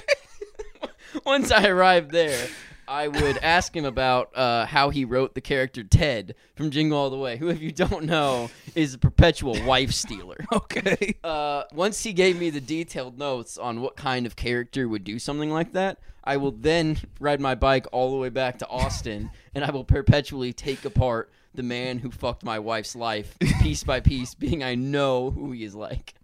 Once 1.25 1.51
I 1.51 1.67
arrived 1.67 2.11
there, 2.11 2.47
I 2.89 3.07
would 3.07 3.37
ask 3.37 3.75
him 3.75 3.85
about 3.85 4.35
uh, 4.35 4.65
how 4.65 4.89
he 4.89 5.05
wrote 5.05 5.35
the 5.35 5.41
character 5.41 5.83
Ted 5.83 6.33
from 6.55 6.71
Jingle 6.71 6.97
All 6.97 7.11
the 7.11 7.19
Way, 7.19 7.37
who, 7.37 7.49
if 7.49 7.61
you 7.61 7.71
don't 7.71 8.05
know, 8.05 8.49
is 8.73 8.95
a 8.95 8.97
perpetual 8.97 9.63
wife 9.63 9.91
stealer. 9.91 10.37
Okay. 10.51 11.15
Uh, 11.23 11.63
once 11.73 12.03
he 12.03 12.13
gave 12.13 12.39
me 12.39 12.49
the 12.49 12.61
detailed 12.61 13.17
notes 13.17 13.57
on 13.57 13.81
what 13.81 13.95
kind 13.95 14.25
of 14.25 14.35
character 14.35 14.87
would 14.87 15.03
do 15.03 15.19
something 15.19 15.51
like 15.51 15.73
that, 15.73 15.99
I 16.23 16.37
will 16.37 16.51
then 16.51 16.97
ride 17.19 17.39
my 17.39 17.55
bike 17.55 17.85
all 17.91 18.11
the 18.11 18.17
way 18.17 18.29
back 18.29 18.57
to 18.59 18.67
Austin, 18.67 19.29
and 19.55 19.63
I 19.63 19.71
will 19.71 19.83
perpetually 19.83 20.53
take 20.53 20.85
apart 20.85 21.31
the 21.53 21.63
man 21.63 21.99
who 21.99 22.11
fucked 22.11 22.43
my 22.43 22.59
wife's 22.59 22.95
life 22.95 23.37
piece 23.61 23.83
by 23.83 23.99
piece, 23.99 24.33
being 24.33 24.63
I 24.63 24.75
know 24.75 25.31
who 25.31 25.51
he 25.51 25.63
is 25.63 25.75
like. 25.75 26.15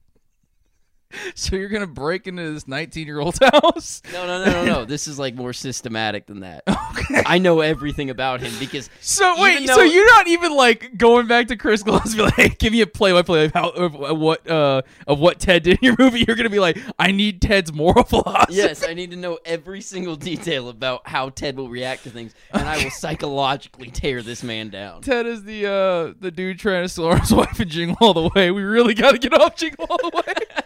So 1.36 1.56
you're 1.56 1.70
gonna 1.70 1.88
break 1.88 2.28
into 2.28 2.52
this 2.54 2.68
19 2.68 3.06
year 3.08 3.20
old's 3.20 3.40
house? 3.42 4.02
No, 4.14 4.26
no, 4.26 4.44
no, 4.46 4.52
no, 4.52 4.66
no. 4.66 4.86
This 4.96 5.08
is 5.08 5.18
like 5.20 5.36
more 5.36 5.54
systematic 5.54 6.26
than 6.28 6.42
that. 6.42 6.64
Okay. 6.68 7.24
I 7.26 7.38
know 7.40 7.60
everything 7.62 8.10
about 8.10 8.42
him 8.42 8.54
because 8.60 8.90
So 9.02 9.42
wait, 9.42 9.68
though- 9.68 9.76
so 9.76 9.82
you're 9.84 10.06
not 10.08 10.28
even 10.28 10.56
like 10.56 10.98
going 10.98 11.28
back 11.28 11.48
to 11.48 11.58
Chris 11.58 11.84
Columbus 11.84 12.12
and 12.12 12.18
be 12.18 12.24
like, 12.24 12.34
hey, 12.36 12.50
give 12.50 12.72
me 12.72 12.82
a 12.82 12.88
play-by-play 12.88 13.46
of 13.46 13.54
how 13.54 13.70
of 13.70 13.94
what 14.20 14.50
uh 14.50 14.82
of 15.08 15.20
what 15.20 15.40
Ted 15.40 15.64
did 15.64 15.80
in 15.80 15.84
your 15.84 15.96
movie. 16.00 16.24
You're 16.26 16.36
gonna 16.38 16.50
be 16.50 16.60
like, 16.60 16.78
I 16.98 17.12
need 17.12 17.42
Ted's 17.42 17.74
moral 17.74 18.04
philosophy. 18.04 18.56
yes, 18.56 18.84
I 18.88 18.94
need 18.94 19.12
to 19.12 19.18
know 19.18 19.38
every 19.46 19.82
single 19.82 20.16
detail 20.16 20.70
about 20.70 21.08
how 21.08 21.30
Ted 21.30 21.58
will 21.58 21.70
react 21.70 22.04
to 22.04 22.10
things, 22.10 22.34
and 22.52 22.64
I 22.68 22.82
will 22.84 22.92
psychologically 22.92 23.90
tear 23.90 24.22
this 24.22 24.44
man 24.44 24.70
down. 24.70 25.02
Ted 25.02 25.26
is 25.26 25.44
the 25.44 25.66
uh 25.68 26.14
the 26.20 26.32
dude 26.32 26.60
trying 26.60 26.84
to 26.84 26.90
steal 26.90 27.14
his 27.16 27.34
wife 27.34 27.60
and 27.60 27.70
Jingle 27.70 27.98
All 28.02 28.14
the 28.14 28.30
Way. 28.36 28.52
We 28.52 28.64
really 28.64 28.94
gotta 28.94 29.18
get 29.18 29.34
off 29.34 29.56
Jingle 29.56 29.86
All 29.90 29.98
the 30.10 30.12
Way. 30.16 30.64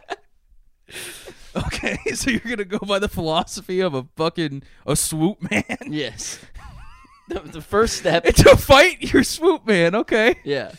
Okay, 1.91 2.11
so 2.13 2.29
you're 2.29 2.39
gonna 2.41 2.65
go 2.65 2.79
by 2.79 2.99
the 2.99 3.07
philosophy 3.09 3.79
of 3.79 3.93
a 3.93 4.05
fucking 4.15 4.63
a 4.85 4.95
swoop 4.95 5.49
man. 5.51 5.63
Yes. 5.87 6.39
The, 7.27 7.41
the 7.41 7.61
first 7.61 7.97
step 7.97 8.25
It's 8.25 8.43
a 8.45 8.57
fight, 8.57 9.13
you're 9.13 9.23
swoop 9.23 9.67
man. 9.67 9.95
Okay. 9.95 10.35
Yeah. 10.43 10.71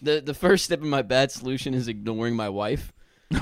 The 0.00 0.20
the 0.20 0.34
first 0.34 0.64
step 0.64 0.80
in 0.80 0.88
my 0.88 1.02
bad 1.02 1.30
solution 1.30 1.74
is 1.74 1.86
ignoring 1.88 2.34
my 2.34 2.48
wife. 2.48 2.92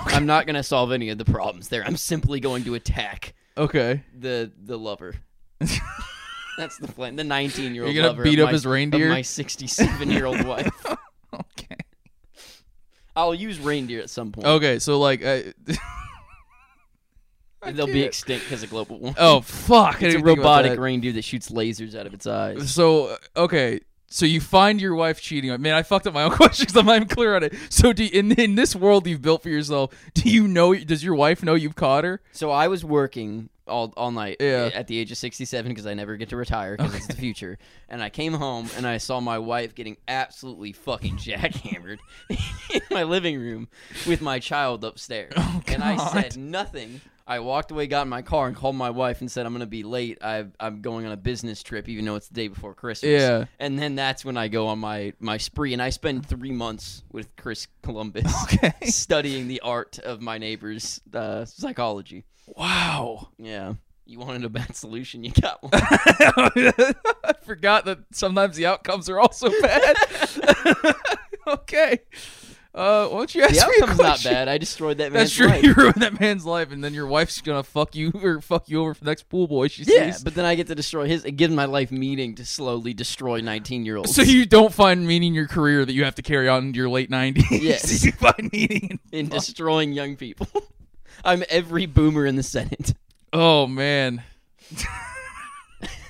I'm 0.06 0.26
not 0.26 0.46
gonna 0.46 0.62
solve 0.62 0.92
any 0.92 1.08
of 1.08 1.18
the 1.18 1.24
problems 1.24 1.68
there. 1.68 1.84
I'm 1.84 1.96
simply 1.96 2.38
going 2.40 2.64
to 2.64 2.74
attack 2.74 3.34
Okay. 3.56 4.02
the 4.16 4.52
the 4.62 4.78
lover. 4.78 5.14
That's 6.58 6.76
the 6.78 6.88
plan. 6.88 7.16
The 7.16 7.24
19 7.24 7.74
year 7.74 7.84
old 7.84 7.94
You're 7.94 8.02
gonna 8.02 8.12
lover. 8.12 8.24
beat 8.24 8.38
of 8.38 8.44
up 8.44 8.48
my, 8.48 8.52
his 8.52 8.66
reindeer? 8.66 9.06
Of 9.06 9.12
my 9.12 9.22
67 9.22 10.10
year 10.10 10.26
old 10.26 10.44
wife. 10.44 10.68
Okay. 11.32 11.76
I'll 13.16 13.34
use 13.34 13.58
reindeer 13.58 14.00
at 14.00 14.10
some 14.10 14.32
point. 14.32 14.46
Okay, 14.46 14.78
so 14.78 14.98
like 14.98 15.24
uh, 15.24 15.40
I 17.62 17.72
They'll 17.72 17.86
be 17.86 17.92
can't. 17.94 18.06
extinct 18.06 18.44
because 18.46 18.62
of 18.62 18.70
global 18.70 18.98
warming. 18.98 19.16
Oh 19.18 19.40
fuck! 19.42 19.86
I 19.86 19.90
it's 19.90 19.98
a 19.98 20.00
didn't 20.00 20.12
think 20.24 20.38
about 20.38 20.38
robotic 20.38 20.72
that. 20.72 20.80
reindeer 20.80 21.12
that 21.12 21.24
shoots 21.24 21.50
lasers 21.50 21.94
out 21.94 22.06
of 22.06 22.14
its 22.14 22.26
eyes. 22.26 22.72
So 22.72 23.06
uh, 23.08 23.16
okay, 23.36 23.80
so 24.08 24.24
you 24.26 24.40
find 24.40 24.80
your 24.80 24.94
wife 24.94 25.20
cheating. 25.20 25.50
on 25.50 25.60
Man, 25.60 25.74
I 25.74 25.82
fucked 25.82 26.06
up 26.06 26.14
my 26.14 26.22
own 26.22 26.30
question 26.36 26.64
because 26.64 26.76
I'm 26.76 26.86
not 26.86 26.96
even 26.96 27.08
clear 27.08 27.36
on 27.36 27.42
it. 27.42 27.54
So 27.68 27.92
do, 27.92 28.08
in 28.12 28.32
in 28.32 28.54
this 28.54 28.74
world 28.74 29.06
you've 29.06 29.22
built 29.22 29.42
for 29.42 29.50
yourself, 29.50 29.92
do 30.14 30.28
you 30.30 30.48
know? 30.48 30.74
Does 30.74 31.04
your 31.04 31.14
wife 31.14 31.42
know 31.42 31.54
you've 31.54 31.76
caught 31.76 32.04
her? 32.04 32.20
So 32.32 32.50
I 32.50 32.68
was 32.68 32.84
working 32.84 33.50
all 33.66 33.92
all 33.96 34.10
night 34.10 34.38
Yeah. 34.40 34.70
at 34.74 34.88
the 34.88 34.98
age 34.98 35.12
of 35.12 35.18
67 35.18 35.68
because 35.70 35.86
I 35.86 35.94
never 35.94 36.16
get 36.16 36.30
to 36.30 36.36
retire 36.36 36.76
because 36.76 36.94
it's 36.94 37.06
the 37.06 37.14
future. 37.14 37.56
And 37.88 38.02
I 38.02 38.08
came 38.10 38.32
home 38.32 38.68
and 38.76 38.84
I 38.86 38.96
saw 38.98 39.20
my 39.20 39.38
wife 39.38 39.74
getting 39.76 39.96
absolutely 40.08 40.72
fucking 40.72 41.16
jackhammered 41.18 41.98
in 42.30 42.80
my 42.90 43.04
living 43.04 43.38
room 43.38 43.68
with 44.08 44.22
my 44.22 44.38
child 44.40 44.82
upstairs. 44.82 45.34
and 45.68 45.84
I 45.84 45.94
God. 45.96 46.12
said 46.12 46.36
nothing. 46.36 47.00
I 47.30 47.38
walked 47.38 47.70
away, 47.70 47.86
got 47.86 48.02
in 48.02 48.08
my 48.08 48.22
car, 48.22 48.48
and 48.48 48.56
called 48.56 48.74
my 48.74 48.90
wife 48.90 49.20
and 49.20 49.30
said, 49.30 49.46
"I'm 49.46 49.52
going 49.52 49.60
to 49.60 49.66
be 49.66 49.84
late. 49.84 50.18
I, 50.20 50.46
I'm 50.58 50.82
going 50.82 51.06
on 51.06 51.12
a 51.12 51.16
business 51.16 51.62
trip, 51.62 51.88
even 51.88 52.04
though 52.04 52.16
it's 52.16 52.26
the 52.26 52.34
day 52.34 52.48
before 52.48 52.74
Christmas." 52.74 53.22
Yeah. 53.22 53.44
And 53.60 53.78
then 53.78 53.94
that's 53.94 54.24
when 54.24 54.36
I 54.36 54.48
go 54.48 54.66
on 54.66 54.80
my 54.80 55.12
my 55.20 55.36
spree, 55.36 55.72
and 55.72 55.80
I 55.80 55.90
spend 55.90 56.26
three 56.26 56.50
months 56.50 57.04
with 57.12 57.36
Chris 57.36 57.68
Columbus, 57.82 58.26
Okay. 58.52 58.72
studying 58.90 59.46
the 59.46 59.60
art 59.60 60.00
of 60.00 60.20
my 60.20 60.38
neighbor's 60.38 61.00
uh, 61.14 61.44
psychology. 61.44 62.24
Wow. 62.48 63.28
Yeah. 63.38 63.74
You 64.06 64.18
wanted 64.18 64.44
a 64.44 64.48
bad 64.48 64.74
solution, 64.74 65.22
you 65.22 65.30
got 65.30 65.62
one. 65.62 65.70
I 65.72 67.34
forgot 67.42 67.84
that 67.84 67.98
sometimes 68.10 68.56
the 68.56 68.66
outcomes 68.66 69.08
are 69.08 69.20
also 69.20 69.50
bad. 69.62 69.96
okay. 71.46 72.00
Uh, 72.72 73.08
why 73.08 73.18
don't 73.18 73.34
you 73.34 73.42
ask 73.42 73.54
The 73.54 73.56
me 73.56 73.60
a 73.60 73.82
outcome's 73.82 73.98
not 73.98 74.04
question? 74.06 74.32
bad. 74.32 74.48
I 74.48 74.56
destroyed 74.58 74.98
that 74.98 75.12
man's 75.12 75.30
That's 75.30 75.36
true. 75.36 75.46
life. 75.48 75.62
You 75.64 75.74
ruined 75.74 75.96
that 76.02 76.20
man's 76.20 76.46
life, 76.46 76.70
and 76.70 76.84
then 76.84 76.94
your 76.94 77.06
wife's 77.08 77.40
gonna 77.40 77.64
fuck 77.64 77.96
you 77.96 78.12
or 78.22 78.40
fuck 78.40 78.68
you 78.68 78.80
over 78.80 78.94
for 78.94 79.02
the 79.04 79.10
next 79.10 79.28
pool 79.28 79.48
boy 79.48 79.66
she 79.66 79.82
Yeah, 79.82 80.12
sees. 80.12 80.22
but 80.22 80.36
then 80.36 80.44
I 80.44 80.54
get 80.54 80.68
to 80.68 80.76
destroy 80.76 81.08
his. 81.08 81.24
It 81.24 81.32
gives 81.32 81.52
my 81.52 81.64
life 81.64 81.90
meaning 81.90 82.36
to 82.36 82.44
slowly 82.46 82.94
destroy 82.94 83.40
nineteen-year-olds. 83.40 84.14
So 84.14 84.22
you 84.22 84.46
don't 84.46 84.72
find 84.72 85.04
meaning 85.06 85.28
in 85.30 85.34
your 85.34 85.48
career 85.48 85.84
that 85.84 85.92
you 85.92 86.04
have 86.04 86.14
to 86.14 86.22
carry 86.22 86.48
on 86.48 86.66
into 86.68 86.76
your 86.78 86.88
late 86.88 87.10
nineties. 87.10 87.44
Yes. 87.62 88.04
you 88.04 88.12
find 88.12 88.50
meaning. 88.52 89.00
In, 89.10 89.18
in 89.20 89.28
destroying 89.28 89.92
young 89.92 90.14
people. 90.16 90.46
I'm 91.24 91.42
every 91.48 91.86
boomer 91.86 92.24
in 92.24 92.36
the 92.36 92.42
Senate. 92.44 92.94
oh 93.32 93.66
man. 93.66 94.22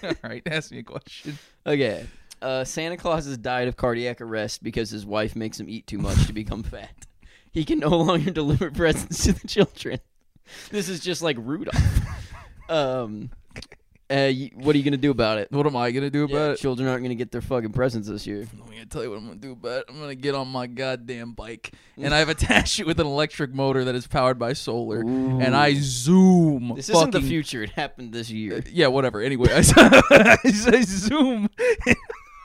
All 0.02 0.12
right, 0.23 0.43
ask 0.47 0.71
me 0.71 0.79
a 0.79 0.83
question. 0.83 1.38
Okay. 1.67 2.07
Uh, 2.42 2.64
Santa 2.64 2.97
Claus 2.97 3.26
has 3.26 3.37
died 3.38 3.68
of 3.68 3.76
cardiac 3.76 4.20
arrest 4.20 4.62
because 4.62 4.90
his 4.90 5.04
wife 5.04 5.37
makes 5.37 5.61
him 5.61 5.68
eat 5.68 5.87
too 5.87 5.99
much 5.99 6.26
to 6.26 6.32
become 6.32 6.62
fat. 6.62 7.06
He 7.52 7.64
can 7.64 7.80
no 7.80 7.88
longer 7.88 8.30
deliver 8.32 8.70
presents 8.70 9.25
to 9.25 9.32
the 9.32 9.49
children. 9.49 9.99
This 10.70 10.88
is 10.88 11.00
just 11.00 11.20
like 11.20 11.37
Rudolph. 11.38 11.76
Um, 12.68 13.30
uh, 14.09 14.30
y- 14.30 14.52
what 14.54 14.76
are 14.76 14.78
you 14.78 14.85
gonna 14.85 14.97
do 14.97 15.11
about 15.11 15.38
it? 15.38 15.50
What 15.50 15.66
am 15.66 15.75
I 15.75 15.90
gonna 15.90 16.09
do 16.11 16.20
Yeah, 16.30 16.37
about 16.37 16.50
it? 16.52 16.59
children 16.61 16.88
aren't 16.88 17.02
gonna 17.02 17.16
get 17.16 17.32
their 17.32 17.40
fucking 17.40 17.73
presents 17.73 18.06
this 18.06 18.25
year. 18.28 18.47
I'm 18.52 18.70
gonna 18.70 18.87
tell 18.87 19.02
you 19.02 19.11
what 19.11 19.18
I'm 19.18 19.26
gonna 19.26 19.40
do 19.40 19.50
about 19.50 19.78
it. 19.80 19.85
I'm 19.88 19.99
gonna 19.99 20.14
get 20.14 20.37
on 20.37 20.47
my 20.47 20.68
goddamn 20.68 21.32
bike, 21.32 21.73
and 21.97 22.14
I've 22.14 22.28
attached 22.28 22.78
it 22.78 22.87
with 22.87 23.00
an 23.00 23.09
electric 23.09 23.52
motor 23.52 23.85
that 23.87 23.97
is 23.97 24.06
powered 24.06 24.38
by 24.38 24.52
solar, 24.52 25.00
and 25.00 25.56
I 25.56 25.75
zoom. 25.80 26.75
This 26.76 26.88
isn't 26.90 27.11
the 27.11 27.18
fucking- 27.18 27.28
future. 27.28 27.64
It 27.64 27.70
happened 27.70 28.12
this 28.12 28.30
year. 28.30 28.62
Yeah, 28.70 28.87
whatever. 28.87 29.20
Anyway, 29.20 29.49
I, 29.52 30.38
I 30.49 30.80
zoom. 30.82 31.49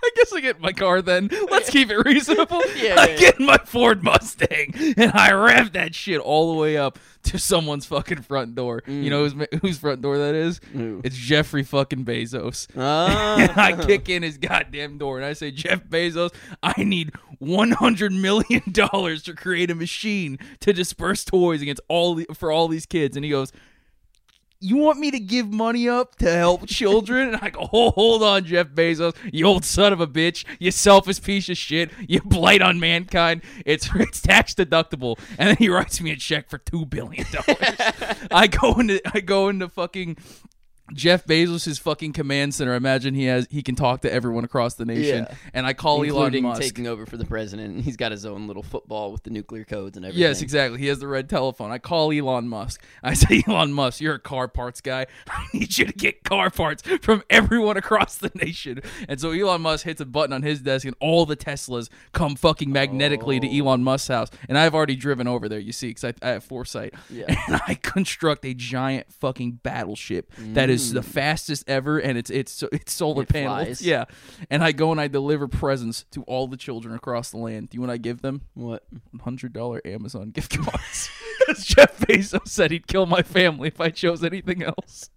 I 0.06 0.12
guess 0.16 0.34
I 0.34 0.40
get 0.42 0.58
in 0.58 0.62
my 0.62 0.72
car 0.72 1.02
then. 1.02 1.30
Let's 1.50 1.70
keep 1.70 1.90
it 1.90 1.98
reasonable. 2.06 2.62
Yeah, 2.76 2.96
I 3.00 3.10
yeah, 3.10 3.18
get 3.18 3.40
in 3.40 3.46
my 3.46 3.58
Ford 3.66 4.04
Mustang 4.04 4.74
and 4.98 5.12
I 5.14 5.34
rev 5.34 5.74
that 5.74 5.96
shit 5.96 6.20
all 6.20 6.54
the 6.54 6.60
way 6.60 6.78
up 6.78 7.00
to 7.24 7.40
someone's 7.40 7.86
fucking 7.86 8.22
front 8.22 8.56
door. 8.56 8.84
You 8.88 9.10
know 9.10 9.28
whose 9.28 9.48
whose 9.62 9.78
front 9.80 10.02
door 10.02 10.18
that 10.20 10.36
is? 10.36 10.62
Who? 10.74 11.02
It's 11.04 11.16
Jeffrey 11.16 11.64
fucking 11.64 12.06
Bezos. 12.06 12.68
Ah. 12.78 13.36
And 13.46 13.52
I 13.60 13.86
kick 13.86 14.10
in 14.10 14.24
his 14.24 14.38
goddamn 14.38 14.98
door 14.98 15.18
and 15.18 15.26
I 15.26 15.34
say, 15.34 15.52
Jeff 15.52 15.84
Bezos, 15.84 16.34
I 16.64 16.84
need 16.84 17.12
one 17.40 17.72
hundred 17.72 18.12
million 18.14 18.62
dollars 18.72 19.24
to 19.24 19.34
create 19.34 19.70
a 19.72 19.76
machine 19.76 20.38
to 20.62 20.74
disperse 20.74 21.26
toys 21.26 21.62
against 21.62 21.82
all 21.88 22.16
the, 22.16 22.26
for 22.34 22.52
all 22.52 22.68
these 22.68 22.86
kids. 22.86 23.16
And 23.16 23.26
he 23.26 23.32
goes, 23.32 23.52
You 24.60 24.78
want 24.78 25.00
me 25.00 25.12
to 25.12 25.20
give 25.20 25.52
money 25.52 25.88
up 25.88 26.16
to 26.18 26.32
help 26.32 26.68
children? 26.68 27.30
And 27.30 27.38
I 27.42 27.50
go, 27.50 27.70
oh, 27.72 27.92
hold 27.92 28.24
on, 28.24 28.46
Jeff 28.46 28.68
Bezos, 28.68 29.16
you 29.32 29.46
old 29.46 29.66
son 29.66 29.94
of 29.94 30.00
a 30.00 30.08
bitch, 30.08 30.46
you 30.60 30.72
selfish 30.72 31.22
piece 31.22 31.50
of 31.50 31.58
shit, 31.58 31.92
you 32.08 32.22
blight 32.22 32.62
on 32.62 32.80
mankind. 32.80 33.42
It's 33.66 33.90
it's 33.96 34.22
tax 34.22 34.54
deductible. 34.54 35.20
And 35.38 35.50
then 35.50 35.58
he 35.58 35.70
writes 35.70 36.02
me 36.02 36.12
a 36.12 36.16
check 36.16 36.50
for 36.50 36.58
two 36.58 36.86
billion 36.86 37.26
dollars. 37.32 38.28
I 38.32 38.48
go 38.48 38.80
into 38.80 39.02
I 39.14 39.20
go 39.20 39.50
into 39.50 39.70
fucking 39.70 40.18
Jeff 40.94 41.26
Bezos' 41.26 41.68
is 41.68 41.80
fucking 41.80 42.14
command 42.14 42.54
center. 42.54 42.74
I 42.74 42.78
Imagine 42.78 43.16
he 43.16 43.26
has 43.26 43.48
he 43.50 43.64
can 43.64 43.74
talk 43.76 44.02
to 44.02 44.14
everyone 44.14 44.44
across 44.46 44.76
the 44.76 44.86
nation. 44.86 45.26
Yeah. 45.28 45.36
And 45.54 45.66
I 45.66 45.74
call 45.74 46.04
Elon 46.04 46.40
Musk. 46.44 46.62
taking 46.62 46.86
over 46.86 47.08
for 47.08 47.18
the 47.18 47.26
president. 47.26 47.74
and 47.74 47.84
He's 47.84 47.98
got 47.98 48.12
his 48.12 48.24
own 48.26 48.46
little 48.48 48.62
football 48.62 49.12
with 49.12 49.24
the 49.24 49.32
nuclear 49.32 49.64
codes 49.64 49.98
and 49.98 50.06
everything. 50.06 50.22
Yes, 50.22 50.42
exactly. 50.44 50.78
He 50.80 50.86
has 50.88 51.00
the 51.00 51.08
red 51.08 51.28
telephone. 51.30 51.72
I 51.72 51.80
call 51.80 52.12
Elon 52.12 52.48
Musk. 52.48 52.84
I 53.02 53.14
say, 53.16 53.44
Elon 53.48 53.74
Musk, 53.74 54.00
you're 54.00 54.14
a 54.16 54.20
car 54.20 54.48
parts 54.48 54.80
guy. 54.82 55.08
I 55.28 55.46
need 55.54 55.76
you 55.78 55.86
to 55.86 55.94
get 55.94 56.24
car 56.24 56.52
parts 56.52 56.84
from 57.02 57.24
everyone 57.32 57.78
across 57.78 58.18
the 58.18 58.30
nation. 58.36 58.82
And 59.10 59.20
so 59.20 59.32
Elon 59.32 59.62
Musk 59.62 59.86
hits 59.86 60.02
a 60.02 60.06
button 60.06 60.34
on 60.34 60.44
his 60.44 60.62
desk, 60.62 60.86
and 60.86 60.96
all 61.00 61.26
the 61.26 61.36
Teslas 61.38 61.90
come 62.14 62.36
fucking 62.36 62.72
magnetically 62.72 63.40
to 63.40 63.48
Oh. 63.48 63.66
Elon 63.66 63.84
Musk's 63.84 64.10
house. 64.10 64.30
And 64.48 64.58
I've 64.58 64.76
already 64.76 64.96
driven 64.96 65.28
over 65.28 65.50
there, 65.50 65.58
you 65.60 65.72
see, 65.72 65.88
because 65.90 66.04
I, 66.04 66.14
I 66.22 66.30
have 66.34 66.44
foresight. 66.44 66.94
Yeah. 67.10 67.26
And 67.48 67.62
I 67.68 67.76
construct 67.76 68.44
a 68.46 68.54
giant 68.54 69.12
fucking 69.14 69.60
battleship 69.64 70.32
that 70.38 70.70
is 70.70 70.75
the 70.76 71.02
hmm. 71.02 71.08
fastest 71.08 71.64
ever, 71.68 71.98
and 72.00 72.18
it's 72.18 72.30
it's 72.30 72.64
it's 72.72 72.94
solar. 72.94 73.24
It 73.24 73.30
panels. 73.30 73.66
flies. 73.66 73.82
Yeah. 73.86 74.06
And 74.50 74.64
I 74.64 74.72
go 74.72 74.92
and 74.92 75.00
I 75.00 75.08
deliver 75.08 75.48
presents 75.48 76.06
to 76.12 76.24
all 76.24 76.48
the 76.48 76.58
children 76.58 76.96
across 76.96 77.32
the 77.32 77.38
land. 77.38 77.70
Do 77.70 77.76
you 77.76 77.82
want 77.82 77.92
I 77.92 77.98
give 77.98 78.22
them? 78.22 78.42
What? 78.54 78.84
hundred 79.22 79.54
dollar 79.54 79.82
Amazon 79.86 80.32
gift 80.32 80.58
cards. 80.58 81.10
Because 81.38 81.66
Jeff 81.66 82.00
Bezos 82.00 82.48
said 82.48 82.72
he'd 82.72 82.88
kill 82.88 83.06
my 83.06 83.22
family 83.22 83.68
if 83.68 83.80
I 83.82 83.90
chose 83.90 84.24
anything 84.24 84.64
else. 84.64 85.10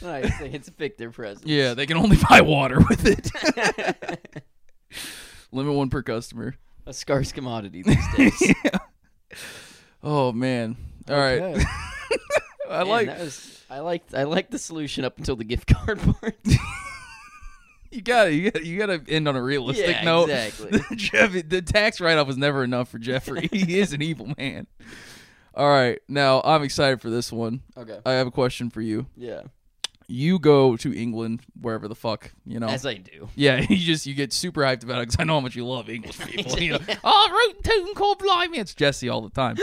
Nice. 0.00 0.38
They 0.38 0.50
get 0.50 0.64
to 0.64 0.72
pick 0.72 0.98
their 0.98 1.10
presents. 1.10 1.46
Yeah, 1.46 1.72
they 1.74 1.86
can 1.86 1.96
only 1.96 2.18
buy 2.28 2.42
water 2.42 2.78
with 2.78 3.06
it. 3.06 3.30
Limit 5.50 5.74
one 5.74 5.88
per 5.88 6.02
customer. 6.02 6.56
A 6.86 6.92
scarce 6.92 7.32
commodity 7.32 7.82
these 7.82 8.16
days. 8.16 8.54
Oh 10.02 10.32
man. 10.32 10.76
All 11.08 11.16
right. 11.16 11.40
Okay. 11.40 11.64
I 12.68 12.78
Man, 12.78 12.88
like 12.88 13.06
that 13.06 13.20
was, 13.20 13.61
I 13.72 13.80
liked 13.80 14.14
I 14.14 14.24
liked 14.24 14.50
the 14.50 14.58
solution 14.58 15.02
up 15.02 15.16
until 15.16 15.34
the 15.34 15.44
gift 15.44 15.66
card 15.74 15.98
part. 15.98 16.36
you 17.90 18.02
got 18.02 18.24
to 18.24 18.34
you 18.34 18.50
got 18.50 18.64
you 18.66 18.78
got 18.78 18.86
to 18.86 19.02
end 19.10 19.26
on 19.26 19.34
a 19.34 19.42
realistic 19.42 19.96
yeah, 19.96 20.04
note. 20.04 20.28
exactly. 20.28 20.80
Jeff, 20.96 21.32
the 21.48 21.62
tax 21.62 21.98
write 21.98 22.18
off 22.18 22.26
was 22.26 22.36
never 22.36 22.64
enough 22.64 22.90
for 22.90 22.98
Jeffrey. 22.98 23.48
he 23.52 23.80
is 23.80 23.94
an 23.94 24.02
evil 24.02 24.34
man. 24.36 24.66
All 25.54 25.70
right, 25.70 26.00
now 26.06 26.42
I'm 26.44 26.62
excited 26.62 27.00
for 27.00 27.08
this 27.08 27.32
one. 27.32 27.62
Okay. 27.74 27.98
I 28.04 28.12
have 28.12 28.26
a 28.26 28.30
question 28.30 28.68
for 28.68 28.82
you. 28.82 29.06
Yeah. 29.16 29.42
You 30.06 30.38
go 30.38 30.76
to 30.76 30.94
England, 30.94 31.40
wherever 31.58 31.88
the 31.88 31.94
fuck 31.94 32.32
you 32.44 32.60
know. 32.60 32.68
As 32.68 32.84
I 32.84 32.96
do. 32.96 33.30
Yeah, 33.34 33.60
you 33.60 33.78
just 33.78 34.04
you 34.04 34.12
get 34.12 34.34
super 34.34 34.60
hyped 34.60 34.84
about 34.84 34.98
it 34.98 35.08
because 35.08 35.16
I 35.18 35.24
know 35.24 35.34
how 35.34 35.40
much 35.40 35.56
you 35.56 35.66
love 35.66 35.88
English 35.88 36.18
people. 36.18 36.58
You 36.58 36.72
know, 36.72 36.78
oh, 37.04 37.52
root 37.54 37.64
tune, 37.64 37.94
called 37.94 38.18
blimey, 38.18 38.58
it's 38.58 38.74
Jesse 38.74 39.08
all 39.08 39.22
the 39.22 39.30
time. 39.30 39.56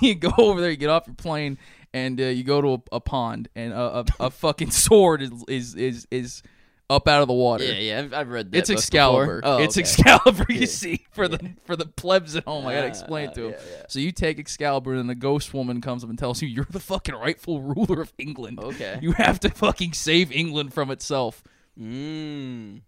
you 0.00 0.14
go 0.14 0.30
over 0.38 0.60
there, 0.60 0.70
you 0.70 0.76
get 0.76 0.90
off 0.90 1.08
your 1.08 1.16
plane, 1.16 1.58
and 1.92 2.20
uh, 2.20 2.24
you 2.24 2.44
go 2.44 2.60
to 2.60 2.68
a, 2.74 2.96
a 2.96 3.00
pond, 3.00 3.48
and 3.54 3.72
a, 3.72 3.98
a, 4.00 4.04
a 4.20 4.30
fucking 4.30 4.70
sword 4.70 5.22
is, 5.22 5.30
is 5.48 5.74
is 5.74 6.06
is 6.10 6.42
up 6.88 7.06
out 7.06 7.22
of 7.22 7.28
the 7.28 7.34
water. 7.34 7.62
Yeah, 7.64 7.74
yeah. 7.78 7.98
I've, 8.00 8.12
I've 8.12 8.28
read 8.30 8.50
that. 8.50 8.58
It's 8.58 8.68
Excalibur. 8.70 9.40
Oh, 9.44 9.58
it's 9.58 9.74
okay. 9.76 9.82
Excalibur. 9.82 10.46
You 10.48 10.60
Yeah. 10.60 10.66
see, 10.66 11.06
for 11.12 11.28
the 11.28 11.52
for 11.64 11.76
the 11.76 11.86
plebs 11.86 12.34
at 12.34 12.44
home, 12.44 12.66
I 12.66 12.74
gotta 12.74 12.86
Ah, 12.86 12.90
explain 12.90 13.28
it 13.28 13.34
to 13.34 13.42
them. 13.42 13.54
So 13.88 14.00
you 14.00 14.10
take 14.12 14.38
Excalibur, 14.40 14.94
and 14.94 15.08
the 15.08 15.14
ghost 15.14 15.54
woman 15.54 15.80
comes 15.80 16.02
up 16.02 16.10
and 16.10 16.18
tells 16.18 16.42
you 16.42 16.48
you're 16.48 16.66
the 16.68 16.80
fucking 16.80 17.14
rightful 17.14 17.60
ruler 17.62 18.00
of 18.02 18.12
England. 18.18 18.58
Okay. 18.60 18.98
You 19.02 19.12
have 19.12 19.38
to 19.40 19.50
fucking 19.50 19.92
save 19.92 20.32
England 20.32 20.74
from 20.74 20.90
itself. 20.90 21.42
Mm. 21.78 22.80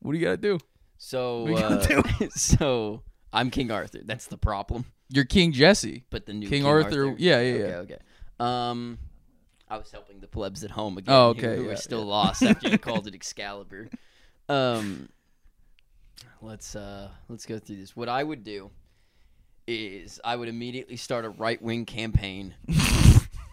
What 0.00 0.12
do 0.12 0.18
you 0.18 0.24
gotta 0.24 0.36
do? 0.36 0.58
So, 0.98 1.44
We 1.44 1.56
uh, 1.56 1.80
so 2.30 3.02
I'm 3.32 3.50
King 3.50 3.70
Arthur. 3.70 4.00
That's 4.04 4.26
the 4.26 4.36
problem. 4.38 4.84
You're 5.10 5.24
King 5.24 5.52
Jesse. 5.52 6.04
But 6.10 6.26
the 6.26 6.32
new 6.32 6.48
King 6.48 6.62
King, 6.62 6.66
Arthur- 6.66 7.14
yeah, 7.18 7.40
yeah, 7.40 7.52
okay, 7.54 7.58
yeah. 7.58 7.76
Okay. 7.76 7.98
Um, 8.40 8.98
I 9.68 9.78
was 9.78 9.90
helping 9.90 10.20
the 10.20 10.26
plebs 10.26 10.64
at 10.64 10.70
home 10.70 10.98
again. 10.98 11.14
Oh, 11.14 11.28
okay, 11.28 11.56
Who 11.56 11.64
yeah, 11.64 11.72
are 11.72 11.76
still 11.76 12.00
yeah. 12.00 12.10
lost 12.10 12.42
after 12.42 12.68
you 12.68 12.78
called 12.78 13.06
it 13.06 13.14
Excalibur. 13.14 13.88
Um, 14.48 15.08
let's 16.42 16.76
uh 16.76 17.08
let's 17.28 17.46
go 17.46 17.58
through 17.58 17.76
this. 17.76 17.96
What 17.96 18.08
I 18.08 18.22
would 18.22 18.44
do 18.44 18.70
is 19.66 20.20
I 20.22 20.36
would 20.36 20.48
immediately 20.48 20.96
start 20.96 21.24
a 21.24 21.30
right 21.30 21.60
wing 21.62 21.86
campaign. 21.86 22.54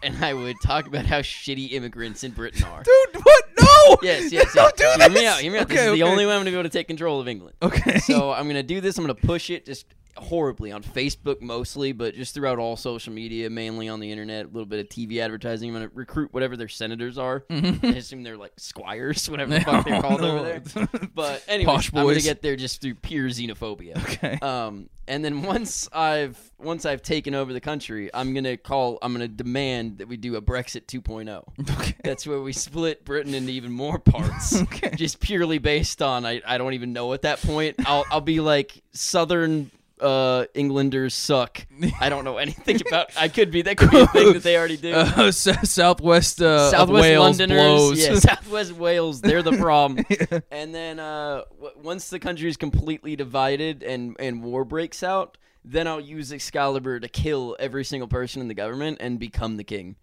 And 0.04 0.24
I 0.24 0.34
would 0.34 0.56
talk 0.64 0.88
about 0.88 1.06
how 1.06 1.20
shitty 1.20 1.72
immigrants 1.72 2.24
in 2.24 2.32
Britain 2.32 2.64
are. 2.64 2.82
Dude, 2.82 3.22
what? 3.22 3.44
No! 3.60 3.96
Yes, 4.02 4.22
yes, 4.32 4.32
yes. 4.32 4.54
Don't 4.54 4.76
do 4.76 4.84
Hear 4.98 5.10
me 5.10 5.26
out. 5.26 5.38
Hear 5.38 5.52
me 5.52 5.58
out. 5.58 5.64
Okay, 5.64 5.76
this 5.76 5.86
is 5.86 5.92
the 5.92 6.02
only 6.02 6.26
way 6.26 6.32
I'm 6.32 6.38
going 6.38 6.46
to 6.46 6.50
be 6.50 6.56
able 6.56 6.64
to 6.64 6.76
take 6.76 6.88
control 6.88 7.20
of 7.20 7.28
England. 7.28 7.56
Okay. 7.62 7.98
So 7.98 8.32
I'm 8.32 8.48
gonna 8.48 8.64
do 8.64 8.80
this. 8.80 8.98
I'm 8.98 9.04
gonna 9.04 9.14
push 9.14 9.48
it 9.48 9.64
just 9.64 9.86
horribly 10.16 10.72
on 10.72 10.82
Facebook 10.82 11.40
mostly, 11.40 11.92
but 11.92 12.14
just 12.14 12.34
throughout 12.34 12.58
all 12.58 12.76
social 12.76 13.12
media, 13.12 13.48
mainly 13.50 13.88
on 13.88 14.00
the 14.00 14.10
internet, 14.10 14.44
a 14.44 14.48
little 14.48 14.66
bit 14.66 14.80
of 14.80 14.88
TV 14.88 15.18
advertising. 15.18 15.70
I'm 15.70 15.74
gonna 15.74 15.90
recruit 15.94 16.32
whatever 16.32 16.56
their 16.56 16.68
senators 16.68 17.18
are. 17.18 17.44
I 17.50 17.94
assume 17.96 18.22
they're 18.22 18.36
like 18.36 18.52
squires, 18.56 19.28
whatever 19.30 19.54
the 19.54 19.60
fuck 19.60 19.84
they're 19.86 20.00
called 20.00 20.20
no. 20.20 20.38
over 20.38 20.60
there. 20.74 20.88
But 21.14 21.44
anyway, 21.48 21.74
I'm 21.74 22.06
gonna 22.06 22.20
get 22.20 22.42
there 22.42 22.56
just 22.56 22.80
through 22.80 22.96
pure 22.96 23.28
xenophobia. 23.28 23.96
Okay. 24.02 24.38
Um, 24.42 24.88
and 25.08 25.24
then 25.24 25.42
once 25.42 25.88
I've 25.92 26.38
once 26.58 26.86
I've 26.86 27.02
taken 27.02 27.34
over 27.34 27.52
the 27.52 27.60
country, 27.60 28.10
I'm 28.14 28.34
gonna 28.34 28.56
call. 28.56 28.98
I'm 29.02 29.12
gonna 29.12 29.28
demand 29.28 29.98
that 29.98 30.08
we 30.08 30.16
do 30.16 30.36
a 30.36 30.42
Brexit 30.42 30.86
2.0. 30.86 31.42
okay. 31.78 31.94
That's 32.04 32.26
where 32.26 32.40
we 32.40 32.52
split 32.52 33.04
Britain 33.04 33.34
into 33.34 33.50
even 33.50 33.72
more 33.72 33.98
parts. 33.98 34.60
Okay. 34.62 34.94
Just 34.94 35.20
purely 35.20 35.58
based 35.58 36.02
on 36.02 36.24
I, 36.24 36.40
I 36.46 36.58
don't 36.58 36.74
even 36.74 36.92
know 36.92 37.12
at 37.14 37.22
that 37.22 37.40
point. 37.42 37.76
I'll 37.86 38.04
I'll 38.10 38.20
be 38.20 38.40
like 38.40 38.82
Southern 38.92 39.70
uh 40.02 40.46
Englanders 40.54 41.14
suck. 41.14 41.64
I 42.00 42.08
don't 42.08 42.24
know 42.24 42.38
anything 42.38 42.80
about 42.88 43.10
I 43.16 43.28
could 43.28 43.50
be 43.50 43.62
that 43.62 43.76
could 43.76 43.90
be 43.90 44.00
a 44.00 44.06
thing 44.08 44.32
that 44.34 44.42
they 44.42 44.56
already 44.56 44.76
do. 44.76 44.92
Uh, 44.94 45.30
Southwest, 45.32 46.42
uh, 46.42 46.70
Southwest 46.70 47.02
Wales 47.02 47.38
Londoners, 47.38 47.58
blows. 47.58 47.98
yeah, 48.06 48.14
Southwest 48.16 48.72
Wales, 48.72 49.20
they're 49.20 49.42
the 49.42 49.56
problem. 49.56 50.04
And 50.50 50.74
then 50.74 50.98
uh, 50.98 51.42
w- 51.60 51.74
once 51.82 52.08
the 52.10 52.18
country 52.18 52.48
is 52.48 52.56
completely 52.56 53.14
divided 53.16 53.82
and 53.82 54.16
and 54.18 54.42
war 54.42 54.64
breaks 54.64 55.02
out, 55.02 55.38
then 55.64 55.86
I'll 55.86 56.00
use 56.00 56.32
Excalibur 56.32 56.98
to 57.00 57.08
kill 57.08 57.56
every 57.60 57.84
single 57.84 58.08
person 58.08 58.42
in 58.42 58.48
the 58.48 58.54
government 58.54 58.98
and 59.00 59.18
become 59.20 59.56
the 59.56 59.64
king. 59.64 59.96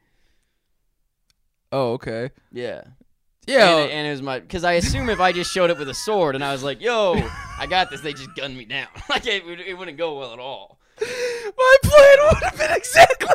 oh, 1.71 1.93
okay. 1.93 2.31
Yeah. 2.51 2.81
Yeah. 3.47 3.77
and, 3.77 3.91
and 3.91 4.07
it 4.07 4.11
was 4.11 4.21
my 4.21 4.39
because 4.39 4.63
I 4.63 4.73
assume 4.73 5.09
if 5.09 5.19
I 5.19 5.31
just 5.31 5.51
showed 5.51 5.69
up 5.71 5.79
with 5.79 5.89
a 5.89 5.93
sword 5.93 6.35
and 6.35 6.43
I 6.43 6.51
was 6.51 6.63
like, 6.63 6.81
"Yo, 6.81 7.15
I 7.59 7.67
got 7.67 7.89
this," 7.89 8.01
they 8.01 8.13
just 8.13 8.33
gunned 8.35 8.57
me 8.57 8.65
down. 8.65 8.87
like 9.09 9.25
it, 9.25 9.43
it 9.45 9.77
wouldn't 9.77 9.97
go 9.97 10.17
well 10.17 10.33
at 10.33 10.39
all. 10.39 10.79
My 11.01 11.75
plan 11.83 12.17
would 12.23 12.43
have 12.43 12.57
been 12.57 12.71
exactly. 12.71 13.27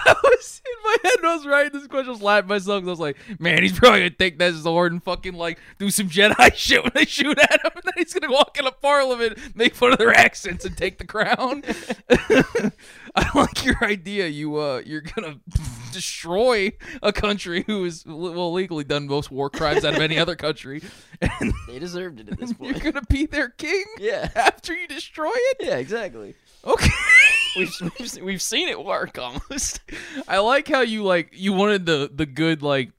I 0.06 0.14
was 0.22 0.62
in 0.64 0.82
my 0.84 0.96
head 1.02 1.14
when 1.22 1.30
I 1.30 1.36
was 1.36 1.46
writing 1.46 1.72
this 1.78 1.86
question. 1.88 2.08
I 2.08 2.12
was 2.12 2.22
laughing 2.22 2.48
myself 2.48 2.80
'cause 2.82 2.88
I 2.88 2.90
was 2.90 3.00
like, 3.00 3.16
"Man, 3.38 3.62
he's 3.62 3.78
probably 3.78 4.00
gonna 4.00 4.10
take 4.10 4.38
that 4.38 4.54
sword 4.54 4.92
and 4.92 5.02
fucking 5.02 5.34
like 5.34 5.58
do 5.78 5.90
some 5.90 6.08
Jedi 6.08 6.54
shit 6.56 6.82
when 6.82 6.92
they 6.94 7.04
shoot 7.04 7.38
at 7.38 7.64
him, 7.64 7.70
and 7.74 7.82
then 7.84 7.92
he's 7.96 8.12
gonna 8.14 8.32
walk 8.32 8.56
into 8.58 8.72
Parliament, 8.72 9.38
make 9.56 9.74
fun 9.74 9.92
of 9.92 9.98
their 9.98 10.12
accents, 10.16 10.64
and 10.64 10.76
take 10.76 10.98
the 10.98 11.06
crown." 11.06 11.62
I 13.16 13.28
like 13.34 13.64
your 13.64 13.82
idea. 13.84 14.28
You 14.28 14.56
uh, 14.56 14.82
you're 14.86 15.00
gonna 15.02 15.38
destroy 15.92 16.72
a 17.02 17.12
country 17.12 17.64
who 17.66 17.82
has 17.84 18.04
well 18.06 18.52
legally 18.52 18.84
done 18.84 19.06
most 19.08 19.30
war 19.30 19.50
crimes 19.50 19.84
out 19.84 19.94
of 19.94 20.00
any 20.00 20.18
other 20.18 20.36
country, 20.36 20.82
and 21.20 21.52
They 21.66 21.78
deserved 21.78 22.20
it 22.20 22.28
at 22.28 22.38
this 22.38 22.52
point. 22.52 22.76
you're 22.82 22.92
gonna 22.92 23.04
be 23.08 23.26
their 23.26 23.48
king 23.48 23.84
yeah, 23.98 24.30
after 24.36 24.74
you 24.74 24.86
destroy 24.86 25.32
it. 25.34 25.56
yeah, 25.60 25.76
exactly. 25.76 26.34
Okay. 26.64 26.88
We've, 27.56 28.22
we've 28.22 28.42
seen 28.42 28.68
it 28.68 28.82
work 28.84 29.18
almost. 29.18 29.80
I 30.28 30.38
like 30.38 30.68
how 30.68 30.82
you 30.82 31.02
like 31.02 31.30
you 31.32 31.52
wanted 31.52 31.84
the 31.86 32.10
the 32.12 32.26
good 32.26 32.62
like 32.62 32.92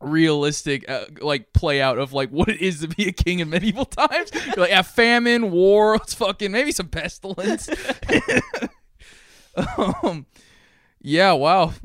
realistic 0.00 0.88
uh, 0.88 1.06
like 1.20 1.52
play 1.52 1.80
out 1.80 1.98
of 1.98 2.12
like 2.12 2.30
what 2.30 2.48
it 2.48 2.60
is 2.60 2.80
to 2.80 2.88
be 2.88 3.08
a 3.08 3.12
king 3.12 3.40
in 3.40 3.50
medieval 3.50 3.84
times. 3.86 4.30
You're 4.32 4.56
like 4.56 4.70
yeah, 4.70 4.82
famine, 4.82 5.50
war, 5.50 5.94
it's 6.02 6.14
fucking 6.14 6.52
maybe 6.52 6.72
some 6.72 6.88
pestilence. 6.88 7.68
um, 9.76 10.26
yeah, 11.08 11.32
wow. 11.32 11.72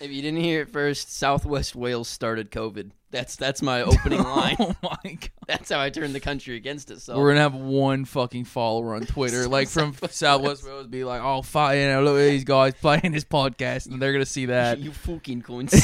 If 0.00 0.10
you 0.10 0.22
didn't 0.22 0.40
hear 0.40 0.62
it 0.62 0.70
first, 0.70 1.12
Southwest 1.14 1.74
Wales 1.76 2.08
started 2.08 2.50
COVID. 2.50 2.92
That's 3.10 3.36
that's 3.36 3.62
my 3.62 3.82
opening 3.82 4.22
line. 4.36 4.56
oh 4.58 4.74
my 4.82 4.98
god. 5.04 5.30
That's 5.46 5.70
how 5.70 5.80
I 5.80 5.90
turned 5.90 6.14
the 6.14 6.20
country 6.20 6.56
against 6.56 6.90
itself. 6.90 7.18
We're 7.18 7.30
gonna 7.30 7.40
have 7.40 7.54
one 7.54 8.04
fucking 8.04 8.44
follower 8.44 8.94
on 8.94 9.06
Twitter, 9.06 9.48
like 9.56 9.68
from 9.68 9.94
Southwest 10.10 10.64
Wales, 10.64 10.86
be 10.86 11.04
like, 11.04 11.20
"Oh, 11.22 11.42
fuck, 11.42 11.74
you 11.74 11.86
know, 11.86 12.02
look 12.02 12.18
at 12.18 12.28
these 12.30 12.44
guys 12.44 12.74
playing 12.80 13.12
this 13.12 13.24
podcast," 13.24 13.86
and 13.90 14.00
they're 14.00 14.12
gonna 14.12 14.24
see 14.26 14.46
that. 14.46 14.78
you 14.78 14.92
fucking 14.92 15.42
coins. 15.42 15.74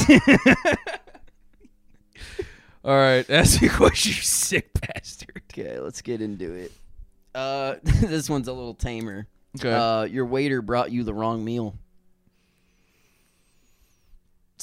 All 2.83 2.95
right, 2.95 3.27
ask 3.29 3.61
me 3.61 3.67
a 3.67 3.71
question, 3.71 4.11
you 4.11 4.21
sick 4.21 4.69
bastard. 4.79 5.41
okay, 5.51 5.79
let's 5.79 6.01
get 6.01 6.21
into 6.21 6.53
it. 6.53 6.71
Uh, 7.33 7.75
this 7.83 8.29
one's 8.29 8.47
a 8.47 8.53
little 8.53 8.75
tamer. 8.75 9.27
Okay. 9.57 9.71
Uh, 9.71 10.03
your 10.03 10.25
waiter 10.25 10.61
brought 10.61 10.91
you 10.91 11.03
the 11.03 11.13
wrong 11.13 11.43
meal. 11.43 11.75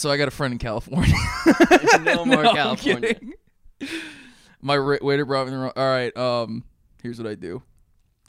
So 0.03 0.11
I 0.11 0.17
got 0.17 0.27
a 0.27 0.33
friend 0.33 0.51
in 0.51 0.59
California. 0.59 1.15
No 2.03 2.25
more 2.25 2.45
I'm 2.45 2.57
California. 2.57 3.15
My 4.61 4.77
ra- 4.77 4.99
waiter 5.01 5.25
brought 5.25 5.47
me 5.47 5.53
the 5.53 5.59
wrong. 5.59 5.73
All 5.77 5.87
right. 5.87 6.17
Um. 6.17 6.65
Here's 7.03 7.19
what 7.19 7.29
I 7.31 7.37
do. 7.37 7.63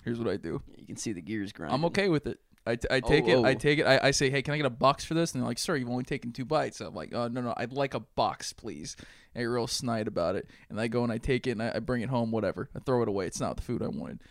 Here's 0.04 0.20
what 0.20 0.28
I 0.28 0.38
do. 0.38 0.62
You 0.78 0.86
can 0.86 0.98
see 0.98 1.14
the 1.14 1.22
gears 1.22 1.52
grinding. 1.52 1.74
I'm 1.74 1.86
okay 1.86 2.10
with 2.10 2.28
it. 2.28 2.40
I, 2.68 2.76
t- 2.76 2.88
I 2.92 3.00
take 3.00 3.28
it. 3.28 3.34
oh. 3.34 3.44
I 3.44 3.56
take 3.56 3.80
it. 3.80 3.86
I, 3.86 4.00
I 4.04 4.12
say, 4.12 4.30
hey, 4.30 4.44
can 4.44 4.54
I 4.54 4.58
get 4.58 4.68
a 4.68 4.70
box 4.70 5.04
for 5.04 5.16
this? 5.16 5.34
And 5.34 5.42
they're 5.42 5.48
like, 5.48 5.58
sir, 5.58 5.76
you've 5.76 5.90
only 5.90 6.04
taken 6.04 6.32
two 6.32 6.46
bites. 6.46 6.80
I'm 6.80 6.94
like, 6.94 7.12
oh 7.16 7.28
no 7.28 7.42
no, 7.42 7.56
I'd 7.58 7.74
like 7.74 7.96
a 7.96 8.02
box, 8.02 8.54
please. 8.54 8.96
And 9.34 9.42
I 9.42 9.44
get 9.44 9.50
real 9.50 9.66
snide 9.66 10.08
about 10.08 10.36
it. 10.36 10.48
And 10.70 10.80
I 10.80 10.88
go 10.88 11.04
and 11.04 11.12
I 11.12 11.18
take 11.18 11.48
it 11.48 11.52
and 11.52 11.64
I, 11.64 11.72
I 11.76 11.80
bring 11.80 12.04
it 12.04 12.10
home. 12.10 12.30
Whatever. 12.30 12.70
I 12.76 12.80
throw 12.86 13.02
it 13.02 13.08
away. 13.08 13.26
It's 13.26 13.40
not 13.40 13.56
the 13.56 13.64
food 13.64 13.82
I 13.82 13.88
wanted. 13.88 14.22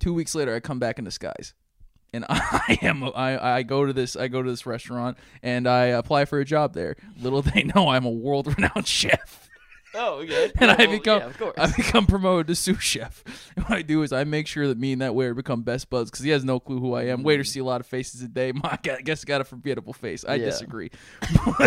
Two 0.00 0.12
weeks 0.12 0.34
later, 0.34 0.52
I 0.54 0.58
come 0.58 0.80
back 0.80 0.98
in 0.98 1.04
disguise. 1.04 1.54
And 2.14 2.24
I 2.28 2.78
am 2.82 3.02
I, 3.14 3.56
I 3.56 3.62
go 3.62 3.84
to 3.84 3.92
this 3.92 4.14
I 4.16 4.28
go 4.28 4.42
to 4.42 4.48
this 4.50 4.66
restaurant 4.66 5.18
and 5.42 5.66
I 5.66 5.86
apply 5.86 6.24
for 6.26 6.38
a 6.38 6.44
job 6.44 6.72
there. 6.74 6.96
Little 7.20 7.42
they 7.42 7.62
know 7.74 7.88
I'm 7.88 8.04
a 8.04 8.10
world 8.10 8.46
renowned 8.56 8.86
chef. 8.86 9.50
Oh, 9.96 10.14
okay. 10.22 10.50
and 10.56 10.70
Yeah, 10.70 10.76
I 10.78 10.86
become 10.86 11.32
yeah. 11.40 11.50
I 11.56 11.70
become 11.70 12.06
promoted 12.06 12.48
to 12.48 12.54
sous 12.56 12.80
chef. 12.82 13.22
And 13.56 13.64
what 13.66 13.78
I 13.78 13.82
do 13.82 14.02
is 14.02 14.12
I 14.12 14.24
make 14.24 14.46
sure 14.48 14.66
that 14.66 14.76
me 14.78 14.92
and 14.92 15.02
that 15.02 15.14
waiter 15.14 15.34
become 15.34 15.62
best 15.62 15.88
buds 15.88 16.10
because 16.10 16.24
he 16.24 16.30
has 16.30 16.44
no 16.44 16.58
clue 16.58 16.80
who 16.80 16.94
I 16.94 17.04
am. 17.04 17.22
Waiters 17.22 17.48
mm. 17.50 17.52
see 17.52 17.60
a 17.60 17.64
lot 17.64 17.80
of 17.80 17.86
faces 17.86 18.20
a 18.22 18.28
day. 18.28 18.50
My, 18.52 18.76
I 18.82 19.00
guess 19.02 19.24
I 19.24 19.26
got 19.26 19.40
a 19.40 19.44
forgettable 19.44 19.92
face. 19.92 20.24
I 20.26 20.34
Yeah. 20.34 20.46
disagree. 20.46 20.90
we 21.48 21.66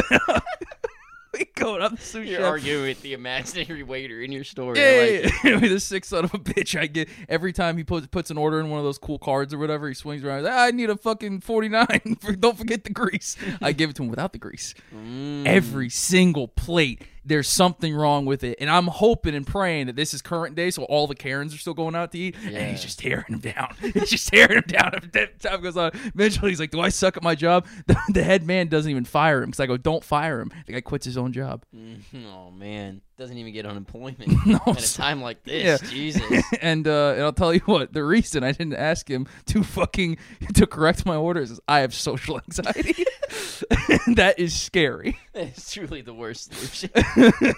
going 1.55 1.81
up 1.81 1.91
the 1.95 2.01
sous 2.01 2.27
You're 2.27 2.45
arguing 2.45 2.83
with 2.83 3.01
the 3.01 3.13
imaginary 3.13 3.83
waiter 3.83 4.21
in 4.21 4.31
your 4.31 4.43
store. 4.43 4.75
Yeah, 4.75 5.03
yeah, 5.03 5.21
like 5.23 5.43
yeah. 5.43 5.59
the 5.69 5.79
sick 5.79 6.05
son 6.05 6.25
of 6.25 6.33
a 6.33 6.39
bitch. 6.39 6.79
I 6.79 6.87
get 6.87 7.09
every 7.29 7.53
time 7.53 7.77
he 7.77 7.83
puts 7.83 8.07
puts 8.07 8.31
an 8.31 8.37
order 8.37 8.59
in 8.59 8.69
one 8.69 8.79
of 8.79 8.85
those 8.85 8.97
cool 8.97 9.19
cards 9.19 9.53
or 9.53 9.57
whatever. 9.57 9.87
He 9.87 9.93
swings 9.93 10.23
around. 10.23 10.43
like, 10.43 10.53
I 10.53 10.71
need 10.71 10.89
a 10.89 10.97
fucking 10.97 11.41
forty 11.41 11.69
nine. 11.69 12.17
Don't 12.39 12.57
forget 12.57 12.83
the 12.83 12.91
grease. 12.91 13.35
I 13.61 13.71
give 13.71 13.89
it 13.89 13.95
to 13.97 14.03
him 14.03 14.09
without 14.09 14.33
the 14.33 14.39
grease. 14.39 14.73
Mm. 14.93 15.45
Every 15.45 15.89
single 15.89 16.47
plate, 16.47 17.01
there's 17.27 17.47
something 17.49 17.93
wrong 17.93 18.25
with 18.25 18.43
it, 18.43 18.57
and 18.59 18.69
I'm 18.69 18.87
hoping 18.87 19.35
and 19.35 19.45
praying 19.45 19.87
that 19.87 19.95
this 19.95 20.13
is 20.13 20.21
current 20.21 20.55
day, 20.55 20.71
so 20.71 20.83
all 20.83 21.07
the 21.07 21.15
Karens 21.15 21.53
are 21.53 21.57
still 21.57 21.73
going 21.73 21.95
out 21.95 22.11
to 22.13 22.17
eat, 22.17 22.35
and 22.43 22.55
he's 22.71 22.81
just 22.81 22.99
tearing 22.99 23.25
them 23.29 23.39
down. 23.39 23.75
he's 23.93 24.09
just 24.09 24.27
tearing 24.29 24.61
them 24.61 24.63
down. 24.67 25.11
Time 25.39 25.61
goes 25.61 25.77
on, 25.77 25.91
eventually 25.93 26.51
he's 26.51 26.59
like, 26.59 26.71
"Do 26.71 26.79
I 26.79 26.89
suck 26.89 27.17
at 27.17 27.23
my 27.23 27.35
job?" 27.35 27.65
The, 27.87 27.97
the 28.13 28.23
head 28.23 28.45
man 28.45 28.67
doesn't 28.67 28.89
even 28.89 29.05
fire 29.05 29.43
him 29.43 29.49
because 29.49 29.59
I 29.59 29.65
go, 29.65 29.77
"Don't 29.77 30.03
fire 30.03 30.39
him." 30.41 30.51
The 30.65 30.73
guy 30.73 30.81
quits 30.81 31.05
his 31.05 31.17
own 31.17 31.31
job. 31.33 31.63
Mm, 31.75 32.01
Oh 32.27 32.51
man, 32.51 33.01
doesn't 33.17 33.37
even 33.37 33.51
get 33.51 33.65
unemployment 33.65 34.27
No, 34.45 34.59
at 34.67 34.83
a 34.83 34.93
time 34.93 35.21
like 35.21 35.43
this. 35.43 35.81
Yeah. 35.81 35.89
Jesus. 35.89 36.43
and 36.61 36.87
uh, 36.87 37.13
and 37.15 37.23
I'll 37.23 37.33
tell 37.33 37.53
you 37.53 37.61
what, 37.61 37.91
the 37.91 38.03
reason 38.03 38.43
I 38.43 38.51
didn't 38.51 38.75
ask 38.75 39.09
him 39.09 39.27
to 39.47 39.63
fucking 39.63 40.17
to 40.53 40.67
correct 40.67 41.05
my 41.05 41.15
orders 41.15 41.51
is 41.51 41.59
I 41.67 41.79
have 41.79 41.93
social 41.93 42.39
anxiety. 42.47 43.05
that 44.15 44.35
is 44.37 44.55
scary. 44.55 45.17
It's 45.33 45.73
truly 45.73 46.01
the 46.01 46.13
worst 46.13 46.53
solution. 46.53 47.53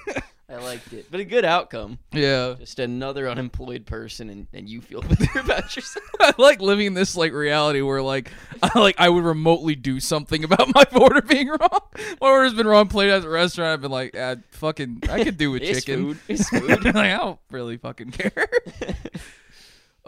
I 0.51 0.55
liked 0.57 0.91
it, 0.93 1.05
but 1.11 1.19
a 1.19 1.25
good 1.25 1.45
outcome. 1.45 1.99
Yeah. 2.11 2.55
Just 2.57 2.79
another 2.79 3.29
unemployed 3.29 3.85
person, 3.85 4.29
and, 4.31 4.47
and 4.51 4.67
you 4.67 4.81
feel 4.81 5.01
better 5.03 5.39
about 5.39 5.75
yourself. 5.75 6.05
I 6.19 6.33
like 6.39 6.59
living 6.59 6.87
in 6.87 6.93
this 6.95 7.15
like 7.15 7.33
reality 7.33 7.81
where 7.81 8.01
like 8.01 8.31
I 8.63 8.79
like 8.79 8.95
I 8.97 9.09
would 9.09 9.23
remotely 9.23 9.75
do 9.75 9.99
something 9.99 10.43
about 10.43 10.73
my 10.73 10.85
order 10.99 11.21
being 11.21 11.49
wrong. 11.49 11.79
My 12.19 12.29
order's 12.29 12.55
been 12.55 12.65
wrong 12.67 12.87
played 12.87 13.11
at 13.11 13.23
a 13.23 13.29
restaurant. 13.29 13.73
I've 13.73 13.81
been 13.81 13.91
like, 13.91 14.15
ah, 14.17 14.35
fucking 14.51 15.03
I 15.09 15.23
could 15.23 15.37
do 15.37 15.51
with 15.51 15.61
It's 15.61 15.85
chicken. 15.85 16.03
food. 16.15 16.17
It's 16.27 16.49
food. 16.49 16.83
like, 16.83 16.95
I 16.95 17.17
don't 17.17 17.39
really 17.51 17.77
fucking 17.77 18.11
care. 18.11 18.47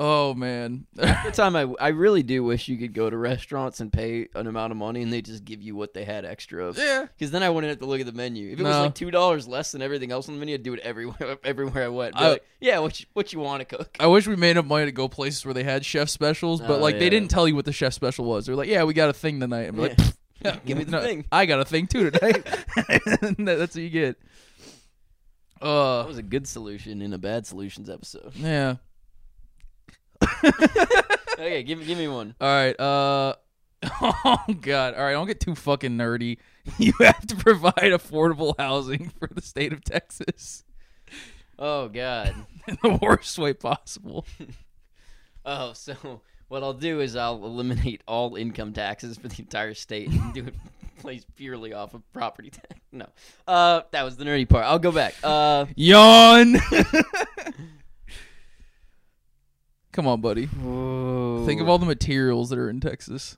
Oh 0.03 0.33
man. 0.33 0.87
the 0.95 1.31
time 1.31 1.55
I, 1.55 1.71
I 1.79 1.89
really 1.89 2.23
do 2.23 2.43
wish 2.43 2.67
you 2.67 2.77
could 2.77 2.93
go 2.93 3.07
to 3.09 3.15
restaurants 3.15 3.79
and 3.79 3.93
pay 3.93 4.27
an 4.33 4.47
amount 4.47 4.71
of 4.71 4.77
money 4.77 5.03
and 5.03 5.13
they 5.13 5.21
just 5.21 5.45
give 5.45 5.61
you 5.61 5.75
what 5.75 5.93
they 5.93 6.03
had 6.05 6.25
extra 6.25 6.65
of. 6.65 6.77
yeah. 6.77 7.05
Because 7.05 7.29
then 7.31 7.43
I 7.43 7.49
wouldn't 7.51 7.69
have 7.69 7.79
to 7.79 7.85
look 7.85 7.99
at 7.99 8.07
the 8.07 8.11
menu. 8.11 8.51
If 8.51 8.59
it 8.59 8.63
was 8.63 8.75
No. 8.75 8.81
like 8.83 8.95
two 8.95 9.11
dollars 9.11 9.47
less 9.47 9.71
than 9.71 9.81
everything 9.81 10.11
else 10.11 10.27
on 10.27 10.33
the 10.33 10.39
menu, 10.39 10.55
I'd 10.55 10.63
do 10.63 10.73
it 10.73 10.79
everywhere. 10.79 11.37
Everywhere 11.43 11.85
I 11.85 11.89
went, 11.89 12.15
Be 12.15 12.19
I- 12.21 12.29
like, 12.31 12.45
yeah, 12.59 12.79
what 12.79 12.99
you, 12.99 13.05
what 13.13 13.31
you 13.33 13.39
want 13.39 13.67
to 13.67 13.77
cook? 13.77 13.95
I 13.99 14.07
wish 14.07 14.27
we 14.27 14.35
made 14.35 14.57
up 14.57 14.65
money 14.65 14.85
to 14.85 14.91
go 14.91 15.07
places 15.07 15.45
where 15.45 15.53
they 15.53 15.63
had 15.63 15.85
chef 15.85 16.09
specials, 16.09 16.61
but 16.61 16.71
Oh, 16.71 16.77
like 16.79 16.97
they 16.97 17.05
yeah. 17.05 17.09
didn't 17.11 17.29
tell 17.29 17.47
you 17.47 17.55
what 17.55 17.65
the 17.65 17.71
chef 17.73 17.93
special 17.93 18.25
was. 18.25 18.45
They're 18.47 18.55
like, 18.55 18.69
"Yeah, 18.69 18.83
we 18.85 18.93
got 18.93 19.09
a 19.09 19.13
thing 19.13 19.39
tonight." 19.39 19.69
I'm 19.69 19.77
like, 19.77 19.91
Yeah. 19.97 20.05
"Pfft, 20.05 20.15
yeah, 20.45 20.57
Give 20.65 20.77
me 20.77 20.83
the 20.85 20.99
thing." 21.01 21.25
I 21.31 21.45
got 21.45 21.59
a 21.59 21.65
thing 21.65 21.85
too 21.87 22.09
tonight. 22.09 22.43
And 23.21 23.47
that- 23.47 23.57
That's 23.59 23.75
what 23.75 23.83
you 23.83 23.89
get. 23.89 24.17
That 25.59 25.67
Uh, 25.67 26.05
was 26.07 26.17
a 26.17 26.23
good 26.23 26.47
solution 26.47 27.01
in 27.03 27.13
a 27.13 27.19
bad 27.19 27.45
solutions 27.45 27.87
episode. 27.89 28.31
yeah. 28.35 28.77
Okay, 30.43 31.63
give 31.63 31.79
me 31.79 31.85
give 31.85 31.97
me 31.97 32.07
one. 32.07 32.35
All 32.39 32.47
right. 32.47 32.79
Uh. 32.79 33.35
Oh 34.23 34.45
God! 34.61 34.93
All 34.93 35.03
right, 35.03 35.13
don't 35.13 35.25
get 35.25 35.39
too 35.39 35.55
fucking 35.55 35.97
nerdy. 35.97 36.37
You 36.77 36.93
have 36.99 37.25
to 37.25 37.35
provide 37.35 37.73
affordable 37.91 38.53
housing 38.59 39.09
for 39.17 39.27
the 39.33 39.41
state 39.41 39.73
of 39.73 39.83
Texas 39.83 40.63
Oh 41.61 41.87
God. 41.89 42.33
in 42.67 42.77
the 42.81 42.97
worst 43.01 43.37
way 43.37 43.53
possible. 43.53 44.25
Oh, 45.45 45.73
so 45.73 46.21
what 46.47 46.63
I'll 46.63 46.73
do 46.73 46.99
is 47.01 47.15
I'll 47.15 47.43
eliminate 47.45 48.01
all 48.07 48.35
income 48.35 48.73
taxes 48.73 49.17
for 49.17 49.27
the 49.27 49.39
entire 49.39 49.75
state 49.75 50.09
and 50.09 50.33
do 50.33 50.45
it 50.47 50.55
placed 50.99 51.33
purely 51.35 51.73
off 51.73 51.93
of 51.93 52.01
property 52.13 52.49
tax. 52.49 52.79
No, 52.91 53.07
uh, 53.47 53.81
that 53.91 54.01
was 54.03 54.17
the 54.17 54.25
nerdy 54.25 54.49
part. 54.49 54.65
I'll 54.65 54.79
go 54.79 54.91
back. 54.91 55.15
Uh, 55.23 55.65
Yawn. 55.75 56.57
Come 59.91 60.07
on, 60.07 60.21
buddy. 60.21 60.45
Think 60.47 61.59
of 61.61 61.67
all 61.69 61.77
the 61.77 61.85
materials 61.85 62.49
that 62.49 62.59
are 62.59 62.69
in 62.69 62.79
Texas. 62.79 63.37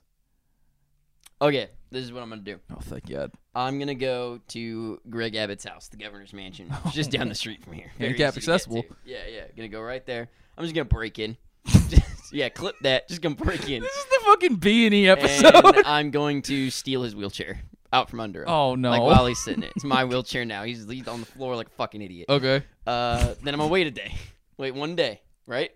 Okay, 1.42 1.68
this 1.90 2.04
is 2.04 2.12
what 2.12 2.22
I'm 2.22 2.28
gonna 2.30 2.42
do. 2.42 2.58
Oh, 2.70 2.78
thank 2.80 3.08
God. 3.08 3.32
I'm 3.54 3.78
gonna 3.78 3.94
go 3.94 4.40
to 4.48 5.00
Greg 5.10 5.34
Abbott's 5.34 5.64
house, 5.64 5.88
the 5.88 5.96
governor's 5.96 6.32
mansion, 6.32 6.72
It's 6.86 6.94
just 6.94 7.10
down 7.10 7.28
the 7.28 7.34
street 7.34 7.62
from 7.62 7.72
here. 7.74 7.90
Very 7.98 8.10
Handicap 8.12 8.34
to 8.34 8.38
accessible. 8.38 8.82
to. 8.82 8.88
Yeah, 9.04 9.18
yeah. 9.30 9.42
Gonna 9.56 9.68
go 9.68 9.80
right 9.82 10.04
there. 10.06 10.28
I'm 10.56 10.64
just 10.64 10.74
gonna 10.74 10.84
break 10.84 11.18
in. 11.18 11.36
Just- 11.66 12.02
yeah, 12.32 12.48
clip 12.48 12.76
that. 12.82 13.08
Just 13.08 13.20
gonna 13.20 13.34
break 13.34 13.68
in. 13.68 13.82
This 13.82 13.92
is 13.94 14.04
the 14.04 14.20
fucking 14.26 14.56
B 14.56 14.86
and 14.86 14.94
E 14.94 15.08
episode. 15.08 15.54
and 15.76 15.82
I'm 15.86 16.10
going 16.10 16.42
to 16.42 16.70
steal 16.70 17.02
his 17.02 17.14
wheelchair 17.16 17.60
out 17.92 18.10
from 18.10 18.20
under 18.20 18.42
him. 18.42 18.48
oh 18.48 18.74
no. 18.76 18.90
Like 18.90 19.02
while 19.02 19.26
he's 19.26 19.42
sitting 19.42 19.64
it. 19.64 19.72
It's 19.76 19.84
my 19.84 20.04
wheelchair 20.04 20.44
now. 20.44 20.62
He's, 20.64 20.88
he's 20.88 21.06
on 21.08 21.20
the 21.20 21.26
floor 21.26 21.56
like 21.56 21.66
a 21.66 21.70
fucking 21.70 22.00
idiot. 22.00 22.26
okay. 22.28 22.62
Uh, 22.86 23.34
then 23.42 23.54
I'm 23.54 23.60
gonna 23.60 23.66
wait 23.72 23.86
a 23.88 23.90
day. 23.90 24.14
Wait 24.56 24.72
one 24.74 24.94
day, 24.94 25.20
right? 25.46 25.70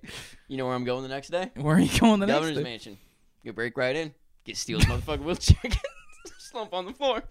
You 0.49 0.57
know 0.57 0.67
where 0.67 0.75
I'm 0.75 0.85
going 0.85 1.03
the 1.03 1.09
next 1.09 1.29
day? 1.29 1.51
Where 1.57 1.77
are 1.77 1.81
you 1.81 1.99
going 2.01 2.21
the 2.21 2.27
Governor's 2.27 2.27
next 2.27 2.27
day? 2.27 2.63
Governor's 2.63 2.65
mansion. 2.65 2.99
You 3.43 3.53
break 3.53 3.77
right 3.77 3.95
in. 3.97 4.15
Get 4.45 4.57
steal 4.57 4.79
his 4.79 4.87
motherfucking 4.89 5.23
wheelchair. 5.25 5.59
Slump 6.39 6.73
on 6.73 6.87
the 6.87 6.93
floor. 6.93 7.23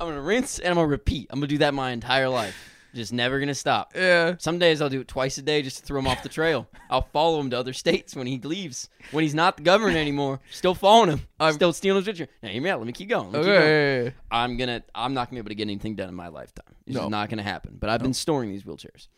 I'm 0.00 0.08
gonna 0.08 0.20
rinse 0.20 0.58
and 0.58 0.68
I'm 0.68 0.74
gonna 0.76 0.86
repeat. 0.88 1.26
I'm 1.30 1.38
gonna 1.40 1.48
do 1.48 1.58
that 1.58 1.74
my 1.74 1.90
entire 1.90 2.28
life. 2.28 2.54
Just 2.94 3.12
never 3.12 3.40
gonna 3.40 3.54
stop. 3.54 3.92
Yeah. 3.94 4.34
Some 4.38 4.58
days 4.58 4.82
I'll 4.82 4.88
do 4.90 5.00
it 5.00 5.08
twice 5.08 5.38
a 5.38 5.42
day 5.42 5.62
just 5.62 5.78
to 5.78 5.82
throw 5.82 5.98
him 5.98 6.06
off 6.06 6.22
the 6.22 6.28
trail. 6.28 6.68
I'll 6.90 7.08
follow 7.12 7.40
him 7.40 7.48
to 7.50 7.58
other 7.58 7.72
states 7.72 8.14
when 8.14 8.26
he 8.26 8.38
leaves. 8.40 8.88
When 9.12 9.22
he's 9.22 9.34
not 9.34 9.56
the 9.56 9.62
governor 9.62 9.96
anymore, 9.96 10.40
still 10.50 10.74
following 10.74 11.10
him. 11.10 11.20
I'm- 11.40 11.54
still 11.54 11.72
stealing 11.72 12.02
his 12.04 12.06
picture. 12.06 12.28
Now 12.42 12.50
hear 12.50 12.60
me 12.62 12.68
out. 12.68 12.80
Let 12.80 12.86
me 12.86 12.92
keep 12.92 13.08
going. 13.08 13.32
Me 13.32 13.38
keep 13.38 13.48
Okay. 13.48 13.58
going. 13.58 13.62
yeah, 13.68 13.96
yeah, 13.96 14.02
yeah. 14.04 14.10
I'm 14.30 14.56
gonna. 14.56 14.82
I'm 14.94 15.14
not 15.14 15.28
gonna 15.28 15.36
be 15.36 15.38
able 15.38 15.48
to 15.50 15.54
get 15.54 15.62
anything 15.62 15.94
done 15.96 16.08
in 16.08 16.14
my 16.14 16.28
lifetime. 16.28 16.74
It's 16.86 16.94
No. 16.94 17.00
just 17.02 17.10
not 17.10 17.30
gonna 17.30 17.42
happen. 17.42 17.76
But 17.80 17.88
I've 17.90 18.02
been 18.02 18.14
storing 18.14 18.50
these 18.50 18.64
wheelchairs. 18.64 19.08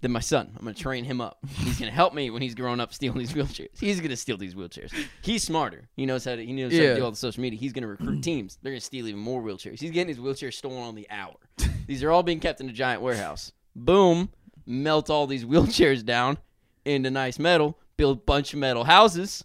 Then 0.00 0.12
my 0.12 0.20
son, 0.20 0.50
I'm 0.56 0.64
gonna 0.64 0.74
train 0.74 1.04
him 1.04 1.20
up. 1.20 1.38
He's 1.48 1.78
gonna 1.78 1.90
help 1.90 2.14
me 2.14 2.30
when 2.30 2.40
he's 2.40 2.54
growing 2.54 2.78
up 2.78 2.94
stealing 2.94 3.18
these 3.18 3.32
wheelchairs. 3.32 3.78
He's 3.80 4.00
gonna 4.00 4.16
steal 4.16 4.36
these 4.36 4.54
wheelchairs. 4.54 4.92
He's 5.22 5.42
smarter. 5.42 5.88
He 5.96 6.06
knows 6.06 6.24
how 6.24 6.36
to. 6.36 6.44
He 6.46 6.52
knows 6.52 6.72
how 6.72 6.78
Yeah. 6.78 6.90
to 6.90 6.96
do 6.96 7.04
all 7.04 7.10
the 7.10 7.16
social 7.16 7.40
media. 7.42 7.58
He's 7.58 7.72
gonna 7.72 7.88
recruit 7.88 8.22
teams. 8.22 8.58
They're 8.62 8.72
gonna 8.72 8.80
steal 8.80 9.08
even 9.08 9.20
more 9.20 9.42
wheelchairs. 9.42 9.80
He's 9.80 9.90
getting 9.90 10.14
his 10.14 10.18
wheelchairs 10.18 10.54
stolen 10.54 10.78
on 10.82 10.94
the 10.94 11.08
hour. 11.10 11.34
These 11.88 12.02
are 12.04 12.10
all 12.12 12.22
being 12.22 12.38
kept 12.38 12.60
in 12.60 12.68
a 12.68 12.72
giant 12.72 13.02
warehouse. 13.02 13.50
Boom, 13.74 14.28
melt 14.66 15.10
all 15.10 15.26
these 15.26 15.44
wheelchairs 15.46 16.04
down 16.04 16.38
into 16.84 17.10
nice 17.10 17.38
metal. 17.40 17.76
Build 17.96 18.18
a 18.18 18.20
bunch 18.20 18.52
of 18.52 18.60
metal 18.60 18.84
houses. 18.84 19.42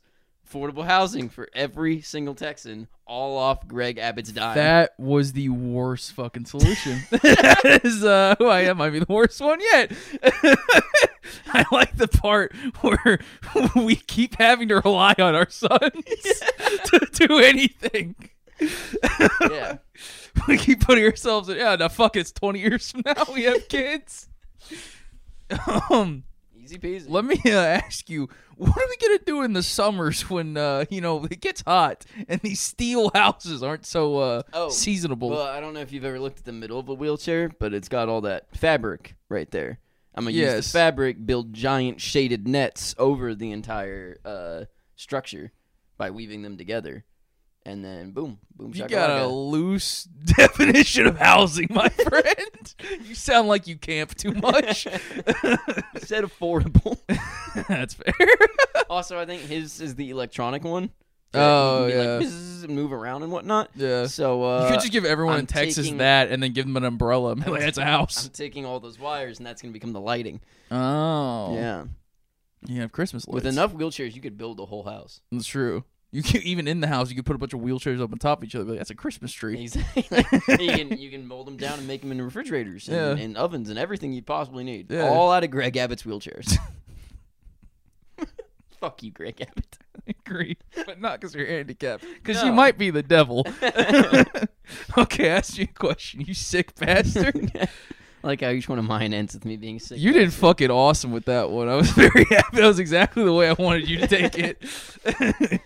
Affordable 0.54 0.86
housing 0.86 1.30
for 1.30 1.50
every 1.54 2.02
single 2.02 2.36
Texan, 2.36 2.88
all 3.08 3.38
off 3.38 3.68
Greg 3.68 3.98
Abbott's 3.98 4.32
dime. 4.32 4.56
That 4.56 4.94
was 5.00 5.34
the 5.34 5.50
worst 5.50 6.14
fucking 6.14 6.46
solution. 6.46 7.02
that 7.10 7.82
is 7.84 8.04
uh, 8.04 8.36
who 8.38 8.48
I 8.48 8.62
am. 8.62 8.78
Might 8.78 8.92
be 8.92 9.00
the 9.00 9.06
worst 9.10 9.42
one 9.42 9.60
yet. 9.60 9.92
I 11.48 11.66
like 11.72 11.98
the 11.98 12.08
part 12.08 12.56
where 12.82 13.20
we 13.76 13.96
keep 13.96 14.36
having 14.36 14.68
to 14.68 14.80
rely 14.82 15.16
on 15.18 15.34
our 15.34 15.50
sons 15.50 15.72
to 15.82 17.08
do 17.14 17.40
anything. 17.40 18.16
yeah. 19.42 19.78
we 20.48 20.58
keep 20.58 20.82
putting 20.82 21.04
ourselves 21.04 21.50
in. 21.50 21.58
Yeah, 21.58 21.76
now 21.78 21.88
fuck 21.88 22.16
it. 22.16 22.22
It's 22.22 22.32
twenty 22.32 22.60
years 22.60 22.92
from 22.92 23.02
now. 23.06 23.26
We 23.34 23.44
have 23.44 23.68
kids. 23.68 24.30
um, 25.90 26.24
Easy 26.74 26.80
peasy. 26.80 27.06
let 27.10 27.26
me 27.26 27.40
uh, 27.46 27.50
ask 27.84 28.10
you, 28.10 28.30
what 28.56 28.70
are 28.78 28.88
we 28.90 28.98
gonna 29.08 29.20
do 29.26 29.42
in 29.44 29.54
the 29.54 29.64
summers 29.64 30.30
when 30.30 30.58
uh, 30.58 30.86
you 30.90 31.02
know 31.02 31.24
it 31.26 31.42
gets 31.42 31.62
hot 31.62 32.06
and 32.28 32.42
these 32.42 32.60
steel 32.60 33.12
houses 33.16 33.62
aren't 33.64 33.86
so 33.86 34.18
uh, 34.18 34.44
Oh, 34.54 34.70
seasonable? 34.70 35.30
Well, 35.30 35.42
I 35.48 35.60
don't 35.60 35.74
know 35.74 35.80
if 35.82 35.92
you've 35.92 36.06
ever 36.06 36.20
looked 36.20 36.40
at 36.40 36.46
the 36.46 36.52
middle 36.54 36.80
of 36.80 36.90
a 36.90 36.94
wheelchair, 36.94 37.50
but 37.60 37.74
it's 37.74 37.90
got 37.90 38.10
all 38.10 38.22
that 38.22 38.56
fabric 38.56 39.16
right 39.30 39.50
there. 39.52 39.80
I'm 40.16 40.26
gonna 40.26 40.36
use 40.36 40.42
Yes. 40.42 40.66
the 40.72 40.78
fabric, 40.78 41.26
build 41.26 41.54
giant 41.54 42.00
shaded 42.00 42.48
nets 42.48 42.94
over 42.98 43.34
the 43.34 43.52
entire 43.52 44.18
uh, 44.24 44.66
structure 44.96 45.52
by 45.98 46.12
weaving 46.12 46.42
them 46.44 46.58
together, 46.58 47.04
and 47.66 47.84
then 47.84 48.12
boom, 48.12 48.40
boom. 48.56 48.72
You 48.76 48.88
got 48.88 49.22
a 49.22 49.28
loose 49.28 50.04
definition 50.26 51.08
of 51.08 51.18
housing, 51.18 51.68
my 51.70 51.90
friend. 52.08 52.76
you 53.06 53.16
sound 53.16 53.48
like 53.48 53.68
you 53.68 53.76
camp 53.78 54.16
too 54.16 54.32
much. 54.34 54.84
Said 55.98 56.24
affordable. 56.24 56.98
That's 57.68 57.94
fair. 57.94 58.14
also, 58.90 59.18
I 59.20 59.26
think 59.26 59.42
his 59.44 59.80
is 59.82 59.96
the 59.96 60.10
electronic 60.10 60.64
one. 60.64 60.92
Oh, 61.36 61.88
yeah. 61.88 62.18
like, 62.20 62.28
and 62.28 62.76
move 62.76 62.94
around 62.94 63.24
and 63.24 63.32
whatnot. 63.32 63.72
yeah. 63.76 64.06
So 64.06 64.44
uh, 64.44 64.64
you 64.66 64.72
could 64.74 64.82
just 64.82 64.92
give 64.92 65.04
everyone 65.04 65.34
in 65.36 65.40
I'm 65.42 65.46
Texas 65.48 65.86
taking- 65.86 65.98
that 65.98 66.30
and 66.32 66.44
then 66.44 66.54
give 66.54 66.66
them 66.66 66.78
an 66.78 66.84
umbrella. 66.84 67.34
like, 67.34 67.62
that's 67.62 67.80
a 67.80 67.84
house. 67.86 68.26
I'm 68.28 68.32
taking 68.34 68.66
all 68.68 68.80
those 68.80 69.00
wires, 69.00 69.40
and 69.40 69.48
that's 69.48 69.60
gonna 69.62 69.72
become 69.72 69.94
the 69.94 70.00
lighting. 70.02 70.42
Oh. 70.70 71.56
Yeah, 71.56 71.86
You 72.68 72.82
have 72.82 72.92
Christmas 72.92 73.28
lights. 73.28 73.34
with 73.34 73.48
enough 73.48 73.74
wheelchairs, 73.74 74.14
you 74.14 74.22
could 74.22 74.38
build 74.38 74.60
a 74.60 74.66
whole 74.66 74.84
house. 74.84 75.22
That's 75.32 75.48
true. 75.48 75.86
You 76.14 76.22
can 76.24 76.42
even 76.44 76.68
in 76.68 76.80
the 76.80 76.88
house, 76.88 77.10
you 77.10 77.16
could 77.16 77.26
put 77.26 77.36
a 77.36 77.40
bunch 77.40 77.54
of 77.54 77.60
wheelchairs 77.60 78.00
up 78.00 78.12
on 78.12 78.20
top 78.20 78.38
of 78.40 78.44
each 78.46 78.54
other. 78.56 78.66
Like, 78.66 78.78
that's 78.78 78.92
a 78.92 78.96
Christmas 78.96 79.32
tree. 79.34 79.60
Exactly. 79.64 80.06
you 80.66 80.72
can 80.72 80.98
you 80.98 81.10
can 81.10 81.28
mold 81.28 81.48
them 81.48 81.58
down 81.58 81.80
and 81.80 81.88
make 81.88 82.02
them 82.02 82.12
into 82.12 82.24
refrigerators 82.24 82.88
and, 82.88 82.96
Yeah. 83.18 83.24
and 83.26 83.36
ovens 83.36 83.70
and 83.70 83.80
everything 83.80 84.14
you 84.14 84.22
possibly 84.22 84.64
need. 84.64 84.92
Yeah. 84.92 85.10
All 85.10 85.32
out 85.32 85.44
of 85.44 85.50
Greg 85.52 85.76
Abbott's 85.76 86.04
wheelchairs. 86.04 86.56
Fuck 88.80 89.02
you, 89.02 89.12
Greg 89.12 89.42
Abbott. 89.42 89.78
I 90.08 90.14
agree, 90.28 90.58
but 90.86 91.00
not 91.00 91.20
because 91.22 91.34
you're 91.34 91.48
handicapped. 91.48 92.04
Because 92.04 92.42
you 92.44 92.50
No. 92.50 92.56
might 92.56 92.78
be 92.78 92.90
the 92.90 93.02
devil. 93.04 93.46
okay, 94.98 95.30
ask 95.30 95.58
you 95.58 95.64
a 95.64 95.68
question. 95.68 96.22
You 96.22 96.34
sick 96.34 96.76
bastard. 96.76 97.52
I 97.56 98.28
like 98.28 98.42
how 98.42 98.50
each 98.50 98.68
one 98.68 98.80
of 98.80 98.86
mine 98.86 99.14
ends 99.14 99.34
with 99.34 99.46
me 99.46 99.56
being 99.58 99.80
sick. 99.80 100.00
You 100.00 100.12
did 100.14 100.34
fucking 100.34 100.70
awesome 100.70 101.12
with 101.12 101.26
that 101.26 101.50
one. 101.50 101.70
I 101.70 101.76
was 101.76 101.90
very 101.92 102.26
happy. 102.26 102.58
That 102.58 102.68
was 102.68 102.80
exactly 102.80 103.24
the 103.24 103.34
way 103.34 103.48
I 103.50 103.54
wanted 103.54 103.88
you 103.90 104.00
to 104.00 104.08
take 104.08 104.38
it. 104.38 105.62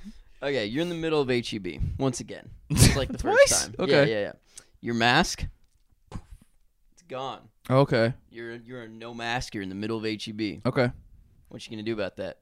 Okay, 0.47 0.65
you're 0.65 0.81
in 0.81 0.88
the 0.88 0.95
middle 0.95 1.19
of 1.19 1.27
HEB 1.27 1.67
once 1.99 2.21
again. 2.21 2.49
It's 2.69 2.95
like 2.95 3.10
the 3.10 3.17
Twice? 3.17 3.36
first 3.49 3.65
time. 3.65 3.75
Okay. 3.79 3.91
Yeah, 4.10 4.13
yeah, 4.13 4.21
yeah. 4.21 4.31
Your 4.79 4.93
mask, 4.95 5.45
it's 6.12 7.01
gone. 7.10 7.41
okay. 7.69 8.13
You're 8.29 8.55
you're 8.55 8.83
a 8.83 8.88
no 8.88 9.13
mask. 9.13 9.53
You're 9.53 9.63
in 9.63 9.69
the 9.69 9.75
middle 9.75 9.97
of 9.97 10.03
HEB. 10.05 10.62
Okay. 10.65 10.89
What 11.49 11.65
you 11.65 11.71
gonna 11.71 11.83
do 11.83 11.91
about 11.93 12.15
that? 12.17 12.38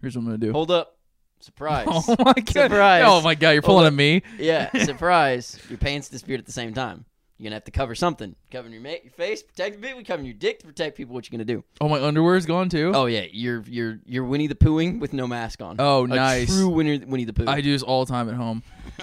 Here's 0.00 0.14
what 0.16 0.20
I'm 0.20 0.26
gonna 0.26 0.38
do. 0.38 0.52
Hold 0.52 0.70
up. 0.70 0.98
Surprise. 1.40 1.86
Oh 1.90 2.14
my 2.18 2.32
god! 2.34 2.48
Surprise. 2.48 3.02
Oh 3.06 3.20
my 3.22 3.34
god! 3.34 3.50
You're 3.50 3.62
pulling 3.62 3.84
Hold 3.84 3.86
at 3.88 3.94
me. 3.94 4.22
Yeah, 4.38 4.70
surprise. 4.84 5.58
your 5.68 5.78
pants 5.78 6.08
disappeared 6.08 6.40
at 6.40 6.46
the 6.46 6.52
same 6.52 6.74
time. 6.74 7.04
You're 7.36 7.46
gonna 7.46 7.56
have 7.56 7.64
to 7.64 7.72
cover 7.72 7.96
something. 7.96 8.36
Covering 8.52 8.72
your 8.72 8.82
ma- 8.82 8.90
your 9.02 9.10
face, 9.12 9.42
protect 9.42 9.80
the 9.82 9.94
We 9.94 10.04
covering 10.04 10.24
your 10.26 10.34
dick 10.36 10.60
to 10.60 10.66
protect 10.66 10.96
people. 10.96 11.14
What 11.14 11.26
you 11.26 11.32
gonna 11.32 11.44
do? 11.44 11.64
Oh, 11.80 11.88
my 11.88 12.00
underwear's 12.00 12.46
gone 12.46 12.68
too. 12.68 12.92
Oh 12.94 13.06
yeah, 13.06 13.24
you're 13.32 13.64
you're 13.66 13.98
you're 14.06 14.24
Winnie 14.24 14.46
the 14.46 14.54
Poohing 14.54 15.00
with 15.00 15.12
no 15.12 15.26
mask 15.26 15.60
on. 15.60 15.76
Oh, 15.80 16.04
A 16.04 16.06
nice. 16.06 16.54
True 16.54 16.68
Winnie 16.68 16.98
Winnie 17.04 17.24
the 17.24 17.32
Pooh. 17.32 17.46
I 17.48 17.60
do 17.60 17.72
this 17.72 17.82
all 17.82 18.04
the 18.04 18.12
time 18.12 18.28
at 18.28 18.36
home. 18.36 18.62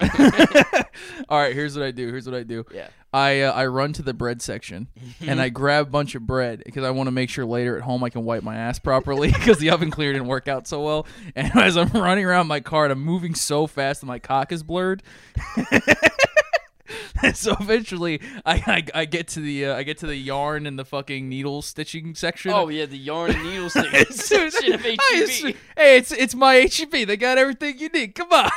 all 1.28 1.38
right, 1.38 1.54
here's 1.54 1.76
what 1.76 1.84
I 1.84 1.90
do. 1.90 2.08
Here's 2.08 2.24
what 2.26 2.34
I 2.34 2.42
do. 2.42 2.64
yeah. 2.72 2.88
I 3.14 3.42
uh, 3.42 3.52
I 3.52 3.66
run 3.66 3.92
to 3.94 4.02
the 4.02 4.14
bread 4.14 4.40
section 4.40 4.88
and 5.20 5.38
I 5.38 5.48
grab 5.50 5.88
a 5.88 5.90
bunch 5.90 6.14
of 6.14 6.26
bread 6.26 6.62
because 6.64 6.82
I 6.84 6.90
want 6.90 7.08
to 7.08 7.10
make 7.10 7.28
sure 7.28 7.44
later 7.44 7.76
at 7.76 7.82
home 7.82 8.02
I 8.02 8.08
can 8.08 8.24
wipe 8.24 8.42
my 8.42 8.56
ass 8.56 8.78
properly 8.78 9.30
because 9.32 9.58
the 9.58 9.68
oven 9.68 9.90
cleaner 9.90 10.14
didn't 10.14 10.28
work 10.28 10.48
out 10.48 10.66
so 10.66 10.80
well. 10.82 11.06
And 11.36 11.54
as 11.54 11.76
I'm 11.76 11.88
running 11.90 12.24
around 12.24 12.46
my 12.46 12.60
cart, 12.60 12.90
I'm 12.90 13.04
moving 13.04 13.34
so 13.34 13.66
fast 13.66 14.00
that 14.00 14.06
my 14.06 14.18
cock 14.18 14.50
is 14.52 14.62
blurred. 14.62 15.02
So 17.34 17.56
eventually, 17.60 18.20
I, 18.44 18.54
I 18.94 19.00
I 19.02 19.04
get 19.04 19.28
to 19.28 19.40
the 19.40 19.66
uh, 19.66 19.76
I 19.76 19.84
get 19.84 19.98
to 19.98 20.06
the 20.06 20.16
yarn 20.16 20.66
and 20.66 20.78
the 20.78 20.84
fucking 20.84 21.28
needle 21.28 21.62
stitching 21.62 22.14
section. 22.14 22.50
Oh 22.52 22.68
yeah, 22.68 22.86
the 22.86 22.98
yarn 22.98 23.30
and 23.30 23.44
needle 23.44 23.70
stitching 23.70 24.06
section 24.12 24.72
of 24.74 24.80
HEB. 24.82 25.54
hey, 25.76 25.96
it's 25.96 26.10
it's 26.10 26.34
my 26.34 26.54
HEB. 26.54 27.06
They 27.06 27.16
got 27.16 27.38
everything 27.38 27.78
you 27.78 27.88
need. 27.88 28.14
Come 28.14 28.32
on, 28.32 28.50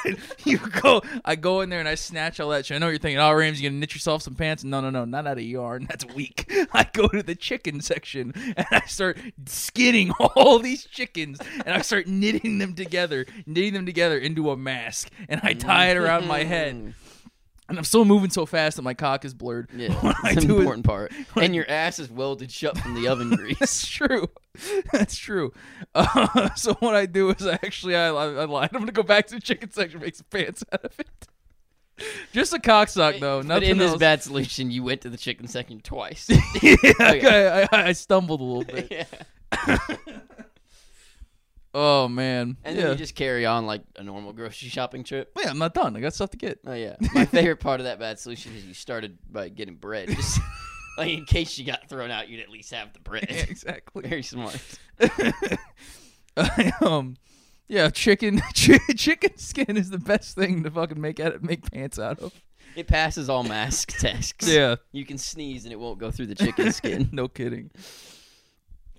you 0.43 0.57
go. 0.57 1.01
I 1.23 1.35
go 1.35 1.61
in 1.61 1.69
there 1.69 1.79
and 1.79 1.87
I 1.87 1.95
snatch 1.95 2.39
all 2.39 2.49
that 2.49 2.65
shit. 2.65 2.75
I 2.75 2.79
know 2.79 2.87
what 2.87 2.91
you're 2.91 2.99
thinking. 2.99 3.19
Oh, 3.19 3.31
Rams, 3.31 3.61
you 3.61 3.69
gonna 3.69 3.79
knit 3.79 3.93
yourself 3.93 4.23
some 4.23 4.35
pants? 4.35 4.63
No, 4.63 4.81
no, 4.81 4.89
no, 4.89 5.05
not 5.05 5.27
out 5.27 5.37
of 5.37 5.43
yarn. 5.43 5.85
That's 5.87 6.05
weak. 6.05 6.51
I 6.73 6.89
go 6.91 7.07
to 7.07 7.21
the 7.21 7.35
chicken 7.35 7.81
section 7.81 8.33
and 8.57 8.67
I 8.71 8.81
start 8.87 9.19
skinning 9.45 10.11
all 10.11 10.59
these 10.59 10.85
chickens 10.85 11.39
and 11.65 11.75
I 11.75 11.81
start 11.81 12.07
knitting 12.07 12.57
them 12.57 12.73
together, 12.73 13.25
knitting 13.45 13.73
them 13.73 13.85
together 13.85 14.17
into 14.17 14.49
a 14.49 14.57
mask, 14.57 15.09
and 15.29 15.39
I 15.43 15.53
tie 15.53 15.91
it 15.91 15.97
around 15.97 16.27
my 16.27 16.43
head. 16.43 16.95
And 17.67 17.77
I'm 17.79 17.83
still 17.83 18.05
moving 18.05 18.29
so 18.29 18.45
fast 18.45 18.75
that 18.75 18.83
my 18.83 18.93
cock 18.93 19.25
is 19.25 19.33
blurred. 19.33 19.69
Yeah, 19.75 19.87
that's 20.23 20.43
an 20.43 20.51
important 20.51 20.85
part. 20.85 21.11
And 21.35 21.55
your 21.55 21.67
ass 21.69 21.97
is 21.99 22.11
welded 22.11 22.51
shut 22.51 22.77
from 22.77 22.93
the 22.93 23.07
oven 23.07 23.29
grease. 23.35 23.57
That's 23.59 23.87
true. 23.87 24.29
That's 24.91 25.17
true. 25.17 25.51
Uh, 25.95 26.53
so 26.55 26.75
what 26.75 26.93
I 26.95 27.07
do 27.07 27.31
is 27.31 27.45
I 27.45 27.53
actually 27.53 27.95
I, 27.95 28.07
I, 28.09 28.25
I 28.25 28.45
lied. 28.45 28.69
I'm 28.73 28.79
gonna 28.81 28.91
go 28.91 29.01
back 29.03 29.27
to 29.27 29.35
the 29.35 29.41
chicken 29.41 29.71
section, 29.71 29.99
make 29.99 30.15
some 30.15 30.27
pants 30.29 30.63
out 30.71 30.85
of 30.85 30.99
it. 30.99 31.07
Just 32.33 32.53
a 32.53 32.59
cocksock 32.59 33.15
though. 33.19 33.39
but 33.39 33.47
Nothing 33.47 33.69
in 33.71 33.77
this 33.79 33.91
else. 33.91 33.99
bad 33.99 34.21
solution, 34.21 34.69
you 34.69 34.83
went 34.83 35.01
to 35.01 35.09
the 35.09 35.17
chicken 35.17 35.47
section 35.47 35.79
twice. 35.81 36.29
yeah, 36.61 36.75
okay, 36.99 37.67
I, 37.71 37.87
I 37.87 37.91
stumbled 37.93 38.41
a 38.41 38.43
little 38.43 38.63
bit. 38.65 38.91
yeah. 38.91 39.77
Oh 41.77 42.07
man. 42.07 42.55
And 42.63 42.77
yeah. 42.77 42.83
then 42.83 42.91
you 42.93 42.97
just 42.97 43.15
carry 43.15 43.45
on 43.45 43.65
like 43.65 43.81
a 43.97 44.03
normal 44.03 44.31
grocery 44.31 44.69
shopping 44.69 45.03
trip. 45.03 45.29
yeah, 45.37 45.49
I'm 45.49 45.57
not 45.57 45.73
done. 45.73 45.93
I 45.97 45.99
got 45.99 46.13
stuff 46.13 46.29
to 46.29 46.37
get. 46.37 46.59
Oh 46.65 46.73
yeah. 46.73 46.95
My 47.13 47.25
favorite 47.25 47.59
part 47.59 47.81
of 47.81 47.83
that 47.83 47.99
bad 47.99 48.17
solution 48.17 48.55
is 48.55 48.63
you 48.63 48.73
started 48.73 49.17
by 49.29 49.49
getting 49.49 49.75
bread. 49.75 50.07
Just 50.07 50.39
like 50.97 51.09
in 51.09 51.25
case 51.25 51.57
you 51.57 51.65
got 51.65 51.89
thrown 51.89 52.11
out, 52.11 52.29
you'd 52.29 52.39
at 52.39 52.49
least 52.49 52.73
have 52.73 52.93
the 52.93 53.01
bread. 53.01 53.27
Yeah, 53.29 53.43
exactly. 53.49 54.07
Very 54.07 54.23
smart. 54.23 54.57
um, 56.81 57.17
yeah, 57.67 57.89
chicken 57.89 58.39
chi- 58.55 58.79
chicken 58.95 59.37
skin 59.37 59.75
is 59.75 59.89
the 59.89 59.99
best 59.99 60.33
thing 60.33 60.63
to 60.63 60.71
fucking 60.71 61.01
make 61.01 61.19
out 61.19 61.43
make 61.43 61.69
pants 61.69 61.99
out 61.99 62.19
of. 62.19 62.31
It 62.77 62.87
passes 62.87 63.29
all 63.29 63.43
mask 63.43 63.97
tests. 63.99 64.47
Yeah. 64.47 64.77
You 64.93 65.05
can 65.05 65.17
sneeze 65.17 65.65
and 65.65 65.73
it 65.73 65.79
won't 65.79 65.99
go 65.99 66.09
through 66.09 66.27
the 66.27 66.35
chicken 66.35 66.71
skin. 66.71 67.09
no 67.11 67.27
kidding. 67.27 67.71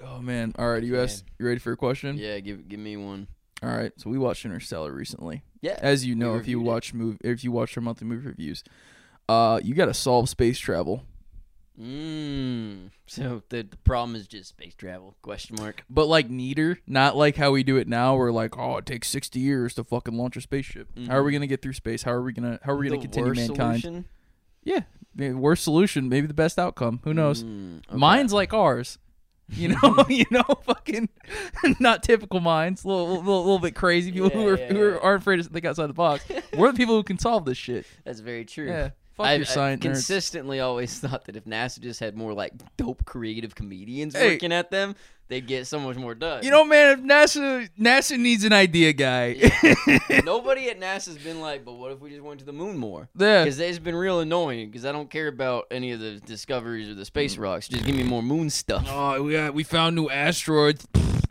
Oh 0.04 0.20
man. 0.20 0.52
All 0.58 0.70
right, 0.70 0.82
you 0.82 0.92
Man. 0.92 1.08
you 1.38 1.46
ready 1.46 1.58
for 1.60 1.72
a 1.72 1.76
question? 1.76 2.16
yeah, 2.18 2.38
give 2.40 2.68
give 2.68 2.80
me 2.80 2.96
one. 2.96 3.28
All 3.62 3.70
right. 3.70 3.92
So 3.96 4.10
we 4.10 4.18
watched 4.18 4.44
Interstellar 4.44 4.92
recently. 4.92 5.42
Yeah. 5.62 5.78
As 5.80 6.04
you 6.04 6.14
know, 6.14 6.34
if 6.36 6.46
you 6.46 6.58
reviewed 6.58 6.62
it. 6.62 6.70
watch 6.70 6.94
move 6.94 7.16
if 7.24 7.42
you 7.44 7.50
watch 7.52 7.76
our 7.76 7.82
monthly 7.82 8.06
movie 8.06 8.26
reviews, 8.26 8.62
uh, 9.28 9.60
you 9.62 9.74
got 9.74 9.86
to 9.86 9.94
solve 9.94 10.28
space 10.28 10.58
travel. 10.58 11.04
Mm. 11.80 12.90
So 13.06 13.42
the, 13.50 13.62
the 13.62 13.76
problem 13.78 14.16
is 14.16 14.26
just 14.26 14.48
space 14.50 14.74
travel? 14.74 15.14
Question 15.22 15.56
mark. 15.58 15.84
But 15.90 16.06
like 16.06 16.30
neater, 16.30 16.78
not 16.86 17.16
like 17.16 17.36
how 17.36 17.50
we 17.50 17.62
do 17.62 17.76
it 17.76 17.86
now. 17.86 18.16
We're 18.16 18.32
like, 18.32 18.56
oh, 18.58 18.78
it 18.78 18.86
takes 18.86 19.08
sixty 19.08 19.40
years 19.40 19.74
to 19.74 19.84
fucking 19.84 20.16
launch 20.16 20.36
a 20.36 20.40
spaceship. 20.40 20.88
How 21.06 21.16
are 21.16 21.22
we 21.22 21.32
gonna 21.32 21.46
get 21.46 21.62
through 21.62 21.74
space? 21.74 22.02
How 22.02 22.12
are 22.12 22.22
we 22.22 22.32
gonna 22.32 22.58
How 22.62 22.72
are 22.72 22.76
we 22.76 22.88
gonna 22.88 23.00
Mm-hmm. 23.00 23.10
The 23.10 23.20
continue 23.22 23.48
mankind? 23.48 23.80
solution? 23.82 24.04
Yeah, 24.64 25.32
worst 25.32 25.64
solution, 25.64 26.08
maybe 26.08 26.26
the 26.26 26.34
best 26.34 26.58
outcome. 26.58 27.00
Who 27.04 27.14
knows? 27.14 27.44
Mm, 27.44 27.78
okay. 27.88 27.96
Mine's 27.96 28.32
like 28.32 28.52
ours. 28.52 28.98
You 29.56 29.68
know, 29.68 30.04
you 30.08 30.24
know, 30.32 30.42
fucking 30.64 31.08
not 31.80 32.02
typical 32.02 32.40
minds. 32.40 32.84
A 32.84 32.88
little, 32.88 33.08
little, 33.18 33.44
little 33.44 33.58
bit 33.60 33.76
crazy 33.76 34.10
people 34.10 34.28
who 34.28 34.48
are 34.48 34.58
yeah, 34.58 34.72
who 34.72 34.82
are, 34.82 34.92
yeah. 34.94 34.98
aren't 35.00 35.22
afraid 35.22 35.36
to 35.36 35.44
think 35.44 35.64
outside 35.64 35.86
the 35.86 35.94
box. 35.94 36.24
We're 36.56 36.72
the 36.72 36.76
people 36.76 36.96
who 36.96 37.04
can 37.04 37.16
solve 37.16 37.44
this 37.44 37.56
shit. 37.56 37.86
That's 38.04 38.18
very 38.18 38.44
true. 38.44 38.66
Yeah, 38.66 38.90
fuck 39.16 39.26
I've, 39.26 39.38
your 39.38 39.44
I've 39.44 39.50
uh, 39.50 39.54
science 39.54 39.80
nerds. 39.80 39.92
consistently 39.92 40.60
always 40.60 40.98
thought 41.00 41.24
that 41.24 41.36
if 41.36 41.44
NASA 41.44 41.80
just 41.80 42.00
had 42.00 42.16
more 42.16 42.32
like 42.32 42.52
dope 42.76 43.04
creative 43.04 43.54
comedians 43.54 44.14
Hey. 44.14 44.32
working 44.32 44.52
at 44.52 44.70
them, 44.70 44.94
they'd 45.28 45.46
get 45.46 45.66
so 45.66 45.80
much 45.80 45.96
more 45.96 46.14
done. 46.14 46.44
You 46.44 46.50
know, 46.50 46.64
man, 46.64 46.98
if 46.98 47.04
NASA 47.04 47.68
NASA 47.78 48.18
needs 48.18 48.44
an 48.44 48.52
idea 48.52 48.92
guy. 48.92 49.34
nobody 50.24 50.68
at 50.70 50.80
NASA's 50.80 51.18
been 51.18 51.40
like, 51.40 51.64
but 51.64 51.74
what 51.74 51.92
if 51.92 52.00
we 52.00 52.10
just 52.10 52.22
went 52.22 52.40
to 52.40 52.46
the 52.46 52.52
moon 52.52 52.76
more? 52.76 53.08
Yeah. 53.16 53.44
Because 53.44 53.58
it's 53.58 53.78
been 53.78 53.96
real 53.96 54.20
annoying. 54.20 54.70
Because 54.70 54.84
I 54.84 54.92
don't 54.92 55.10
care 55.10 55.28
about 55.28 55.66
any 55.70 55.92
of 55.92 56.00
the 56.00 56.20
discoveries 56.20 56.88
or 56.88 56.94
the 56.94 57.04
space 57.04 57.36
mm. 57.36 57.40
rocks. 57.40 57.68
Just 57.68 57.84
give 57.84 57.96
me 57.96 58.02
more 58.02 58.22
moon 58.22 58.50
stuff. 58.50 58.86
Oh, 58.88 59.22
we 59.22 59.32
got, 59.32 59.54
we 59.54 59.64
found 59.64 59.96
new 59.96 60.08
asteroids. 60.08 60.86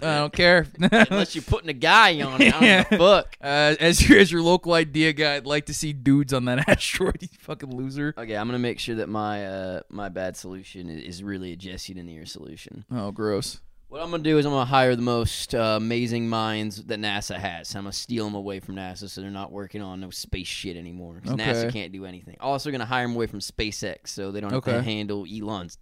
I 0.05 0.17
don't 0.19 0.33
care. 0.43 0.67
Unless 0.79 1.35
you're 1.35 1.43
putting 1.43 1.69
a 1.69 1.73
guy 1.73 2.21
on 2.21 2.41
it, 2.41 2.47
I 2.47 2.51
don't 2.51 2.63
Yeah. 2.63 2.83
give 2.83 2.91
a 2.93 2.97
fuck. 3.23 3.37
Uh, 3.41 3.75
as 3.79 4.07
your 4.07 4.19
as 4.19 4.31
your 4.31 4.41
local 4.41 4.73
idea 4.73 5.13
guy, 5.13 5.35
I'd 5.35 5.45
like 5.45 5.65
to 5.67 5.73
see 5.73 5.93
dudes 5.93 6.33
on 6.33 6.45
that 6.45 6.67
asteroid. 6.69 7.17
You 7.21 7.27
fucking 7.39 7.75
loser. 7.75 8.13
Okay, 8.17 8.35
I'm 8.37 8.47
gonna 8.47 8.59
make 8.59 8.79
sure 8.79 8.95
that 8.95 9.09
my 9.09 9.45
uh, 9.45 9.79
my 9.89 10.09
bad 10.09 10.37
solution 10.37 10.89
is 10.89 11.23
really 11.23 11.51
a 11.51 11.55
Jesse 11.55 11.93
Denier 11.93 12.25
solution. 12.25 12.85
Oh, 12.91 13.11
gross. 13.11 13.59
What 13.87 14.01
I'm 14.01 14.09
gonna 14.11 14.23
do 14.23 14.37
is 14.37 14.45
I'm 14.45 14.51
gonna 14.51 14.65
hire 14.65 14.95
the 14.95 15.01
most 15.03 15.53
uh, 15.55 15.75
amazing 15.77 16.27
minds 16.27 16.83
that 16.85 16.99
NASA 16.99 17.35
has. 17.35 17.73
I'm 17.75 17.83
gonna 17.83 17.93
steal 17.93 18.25
them 18.25 18.33
away 18.35 18.59
from 18.59 18.75
NASA, 18.75 19.07
so 19.09 19.21
they're 19.21 19.29
not 19.29 19.51
working 19.51 19.81
on 19.81 20.01
no 20.01 20.09
space 20.09 20.47
shit 20.47 20.75
anymore. 20.75 21.21
'cause 21.23 21.33
NASA 21.35 21.65
Okay. 21.65 21.71
can't 21.71 21.93
do 21.93 22.05
anything. 22.05 22.35
Also, 22.39 22.71
gonna 22.71 22.83
hire 22.85 23.05
them 23.07 23.15
away 23.15 23.27
from 23.27 23.39
SpaceX, 23.39 24.07
so 24.07 24.31
they 24.31 24.41
don't 24.41 24.51
have 24.51 24.63
to 24.65 24.81
handle 24.81 25.25
Elon's 25.31 25.77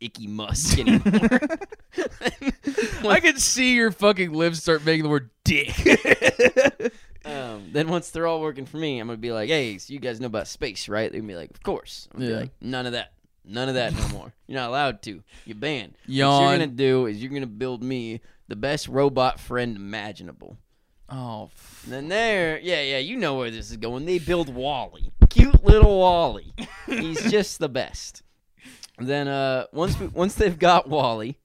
icky 0.00 0.26
musk 0.26 0.78
anymore. 0.78 1.38
I 3.10 3.20
can 3.20 3.38
see 3.38 3.74
your 3.74 3.90
fucking 3.92 4.32
lips 4.32 4.60
start 4.60 4.84
making 4.84 5.04
the 5.04 5.08
word 5.08 5.30
dick. 5.44 6.92
um, 7.24 7.68
then 7.72 7.88
once 7.88 8.10
they're 8.10 8.26
all 8.26 8.40
working 8.40 8.66
for 8.66 8.76
me, 8.78 8.98
I'm 8.98 9.06
gonna 9.06 9.16
be 9.16 9.32
like, 9.32 9.48
"Hey, 9.48 9.78
so 9.78 9.92
you 9.92 10.00
guys 10.00 10.20
know 10.20 10.26
about 10.26 10.48
space, 10.48 10.88
right?" 10.88 11.10
They're 11.10 11.20
gonna 11.20 11.32
be 11.32 11.36
like, 11.36 11.50
"Of 11.50 11.62
course." 11.62 12.08
I'm 12.12 12.20
gonna 12.20 12.30
Yeah. 12.30 12.36
be 12.36 12.42
like, 12.42 12.52
"None 12.60 12.86
of 12.86 12.92
that." 12.92 13.12
None 13.44 13.68
of 13.68 13.74
that 13.74 13.92
no 13.96 14.06
more. 14.16 14.32
You're 14.46 14.60
not 14.60 14.68
allowed 14.68 15.02
to. 15.02 15.20
You're 15.46 15.56
banned. 15.56 15.94
What 16.06 16.14
Yawn. 16.14 16.42
you're 16.42 16.52
gonna 16.52 16.66
do 16.68 17.06
is 17.06 17.20
you're 17.20 17.32
gonna 17.32 17.46
build 17.46 17.82
me 17.82 18.20
the 18.46 18.54
best 18.54 18.86
robot 18.86 19.40
friend 19.40 19.76
imaginable. 19.76 20.58
oh, 21.08 21.46
f- 21.52 21.80
And 21.84 21.92
then 21.92 22.08
there, 22.08 22.60
yeah, 22.60 22.82
yeah, 22.82 22.98
you 22.98 23.16
know 23.16 23.34
where 23.34 23.50
this 23.50 23.70
is 23.72 23.76
going. 23.78 24.04
They 24.06 24.18
build 24.20 24.48
WALL-E, 24.48 25.10
cute 25.28 25.64
little 25.64 25.98
WALL-E. 25.98 26.52
He's 26.86 27.30
just 27.32 27.58
the 27.58 27.68
best. 27.68 28.22
And 28.96 29.08
then 29.08 29.26
uh, 29.26 29.66
once 29.72 29.98
we, 29.98 30.06
once 30.06 30.34
they've 30.34 30.56
got 30.58 30.88
WALL-E, 30.88 31.36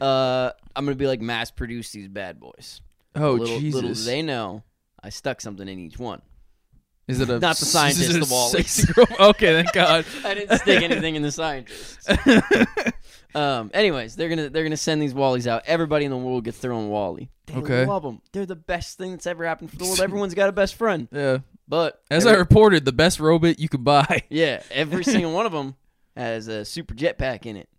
uh, 0.00 0.50
I'm 0.76 0.84
gonna 0.84 0.94
be 0.96 1.06
like 1.06 1.20
mass 1.20 1.50
produce 1.50 1.90
these 1.92 2.08
bad 2.08 2.38
boys. 2.40 2.80
oh 3.16 3.32
little, 3.32 3.58
Jesus. 3.60 3.74
Little 3.74 3.94
do 3.94 4.04
they 4.04 4.22
know, 4.22 4.62
I 5.02 5.08
stuck 5.10 5.40
something 5.40 5.68
in 5.68 5.78
each 5.78 5.98
one. 5.98 6.22
is 7.08 7.20
it 7.20 7.28
a 7.28 7.38
Not 7.38 7.56
the 7.56 7.62
is 7.66 7.70
scientist, 7.72 8.10
it 8.10 8.16
a 8.16 8.20
the 8.20 8.92
girl? 8.94 9.06
Okay, 9.30 9.52
thank 9.62 9.72
God. 9.72 10.04
I 10.24 10.34
didn't 10.34 10.58
stick 10.58 10.82
anything 10.82 11.16
in 11.16 11.22
the 11.22 11.32
scientists. 11.32 12.08
Um. 13.34 13.70
Anyways, 13.72 14.14
they're 14.14 14.28
gonna 14.28 14.50
they're 14.50 14.62
gonna 14.62 14.76
send 14.76 15.00
these 15.00 15.14
Wallies 15.14 15.46
out. 15.46 15.62
Everybody 15.64 16.04
in 16.04 16.10
the 16.10 16.18
world 16.18 16.44
gets 16.44 16.58
their 16.58 16.70
own 16.70 16.90
WALL-E. 16.90 17.30
They 17.46 17.54
Okay. 17.54 17.86
love 17.86 18.02
them. 18.02 18.20
They're 18.32 18.44
the 18.44 18.56
best 18.56 18.98
thing 18.98 19.12
that's 19.12 19.26
ever 19.26 19.46
happened 19.46 19.70
for 19.70 19.76
the 19.78 19.84
world. 19.84 20.00
Everyone's 20.02 20.34
got 20.34 20.50
a 20.50 20.52
best 20.52 20.74
friend. 20.74 21.08
yeah. 21.10 21.38
But 21.66 22.02
As 22.10 22.26
every- 22.26 22.36
I 22.36 22.40
reported, 22.40 22.84
the 22.84 22.92
best 22.92 23.20
robot 23.20 23.58
you 23.58 23.70
could 23.70 23.84
buy. 23.84 24.24
Yeah, 24.28 24.62
every 24.70 25.02
single 25.02 25.32
one 25.32 25.46
of 25.46 25.52
them 25.52 25.76
has 26.14 26.46
a 26.46 26.62
super 26.66 26.92
jetpack 26.92 27.46
in 27.46 27.56
it 27.56 27.70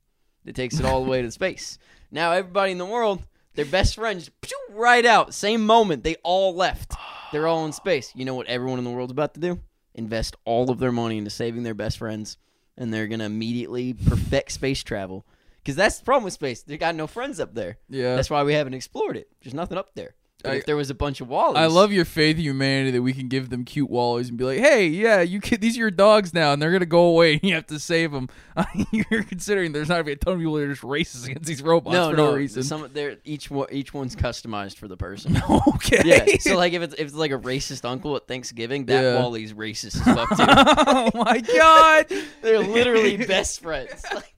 that 0.46 0.56
takes 0.56 0.80
it 0.80 0.86
all 0.86 1.04
the 1.04 1.10
way 1.10 1.22
to 1.22 1.32
space. 1.32 1.78
Now 2.12 2.32
everybody 2.32 2.72
in 2.72 2.78
the 2.78 2.86
world, 2.86 3.24
their 3.56 3.66
best 3.66 3.96
friends, 3.96 4.30
right 4.70 5.06
out, 5.06 5.34
same 5.34 5.66
moment, 5.66 6.04
they 6.04 6.16
all 6.24 6.56
left. 6.56 6.94
They're 7.32 7.48
all 7.48 7.66
in 7.66 7.74
space. 7.74 8.12
You 8.16 8.26
know 8.26 8.36
what 8.36 8.48
everyone 8.48 8.80
in 8.80 8.86
the 8.86 8.92
world's 8.92 9.12
about 9.12 9.34
to 9.36 9.40
do? 9.40 9.60
Invest 9.96 10.36
all 10.46 10.70
of 10.70 10.80
their 10.80 10.92
money 10.92 11.18
into 11.18 11.30
saving 11.30 11.64
their 11.64 11.74
best 11.74 11.98
friends, 11.98 12.38
and 12.78 12.94
they're 12.94 13.08
gonna 13.08 13.26
immediately 13.26 13.94
perfect 13.94 14.52
space 14.52 14.84
travel. 14.84 15.26
Because 15.64 15.76
that's 15.76 15.98
the 16.00 16.06
problem 16.06 16.26
with 16.26 16.34
space. 16.34 16.62
They 16.62 16.78
got 16.78 16.96
no 16.96 17.08
friends 17.08 17.40
up 17.40 17.56
there. 17.56 17.78
Yeah. 17.90 18.16
That's 18.16 18.30
why 18.30 18.44
we 18.44 18.54
haven't 18.54 18.74
explored 18.74 19.16
it. 19.16 19.30
There's 19.42 19.54
nothing 19.54 19.78
up 19.78 19.96
there. 19.96 20.16
But 20.44 20.52
I- 20.52 20.56
if 20.56 20.66
there 20.66 20.76
was 20.76 20.90
a 20.90 20.94
bunch 20.94 21.22
of 21.22 21.30
wallies, 21.30 21.56
I 21.58 21.68
love 21.68 21.92
your 21.94 22.04
faith 22.06 22.36
in 22.38 22.44
humanity 22.44 22.92
that 22.92 23.02
we 23.02 23.14
can 23.14 23.30
give 23.30 23.50
them 23.50 23.64
cute 23.64 23.90
wallies 23.90 24.28
and 24.28 24.38
be 24.38 24.44
like, 24.44 24.60
"Hey, 24.60 24.88
yeah, 24.88 25.22
you 25.22 25.40
can, 25.40 25.60
these 25.62 25.78
are 25.78 25.80
your 25.80 25.92
dogs 25.92 26.34
now, 26.34 26.52
and 26.54 26.62
they're 26.62 26.72
gonna 26.72 26.86
go 26.86 27.06
away, 27.06 27.34
and 27.34 27.44
you 27.44 27.56
have 27.56 27.66
to 27.68 27.80
save 27.80 28.12
them." 28.12 28.28
You're 28.92 29.24
considering 29.24 29.72
there's 29.72 29.88
not 29.90 29.96
gonna 29.96 30.04
be 30.04 30.12
a 30.12 30.16
ton 30.18 30.34
of 30.34 30.40
people 30.40 30.56
that 30.56 30.64
are 30.64 30.70
just 30.70 30.82
racist 30.84 31.26
against 31.28 31.46
these 31.46 31.62
robots 31.64 31.94
no, 31.94 32.12
for 32.12 32.16
no, 32.18 32.32
no, 32.32 32.36
reason. 32.36 32.62
Some 32.64 32.90
they're 32.94 33.18
each 33.24 33.50
one, 33.50 33.68
each 33.72 33.94
one's 33.94 34.16
customized 34.16 34.76
for 34.78 34.88
the 34.88 34.98
person. 34.98 35.42
okay. 35.76 36.02
Yeah. 36.06 36.26
So 36.40 36.56
like 36.58 36.74
if 36.74 36.82
it's 36.82 36.94
if 36.96 37.00
it's 37.08 37.16
like 37.16 37.32
a 37.32 37.40
racist 37.40 37.84
uncle 37.86 38.16
at 38.16 38.28
Thanksgiving, 38.28 38.86
that 38.88 39.02
Yeah. 39.02 39.20
WALL-E's 39.22 39.54
racist 39.54 39.96
as 39.96 40.16
fuck 40.16 40.30
too. 40.38 40.46
oh 40.48 41.10
my 41.16 41.40
god, 41.40 42.06
They're 42.42 42.60
literally 42.60 43.18
best 43.18 43.62
friends. 43.62 44.04
Like, 44.14 44.36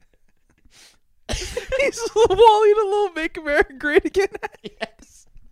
he's 1.29 1.97
a 1.97 2.19
little 2.19 2.35
WALL-E 2.37 2.71
a 2.71 2.75
little 2.85 3.09
"Make 3.13 3.37
America 3.37 3.73
Great 3.73 4.05
Again." 4.05 4.27
yes. 4.63 4.91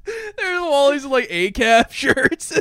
There's 0.37 0.61
WALL-E's 0.61 1.05
in 1.05 1.11
like 1.11 1.29
ACAP 1.29 1.91
shirts. 1.91 2.53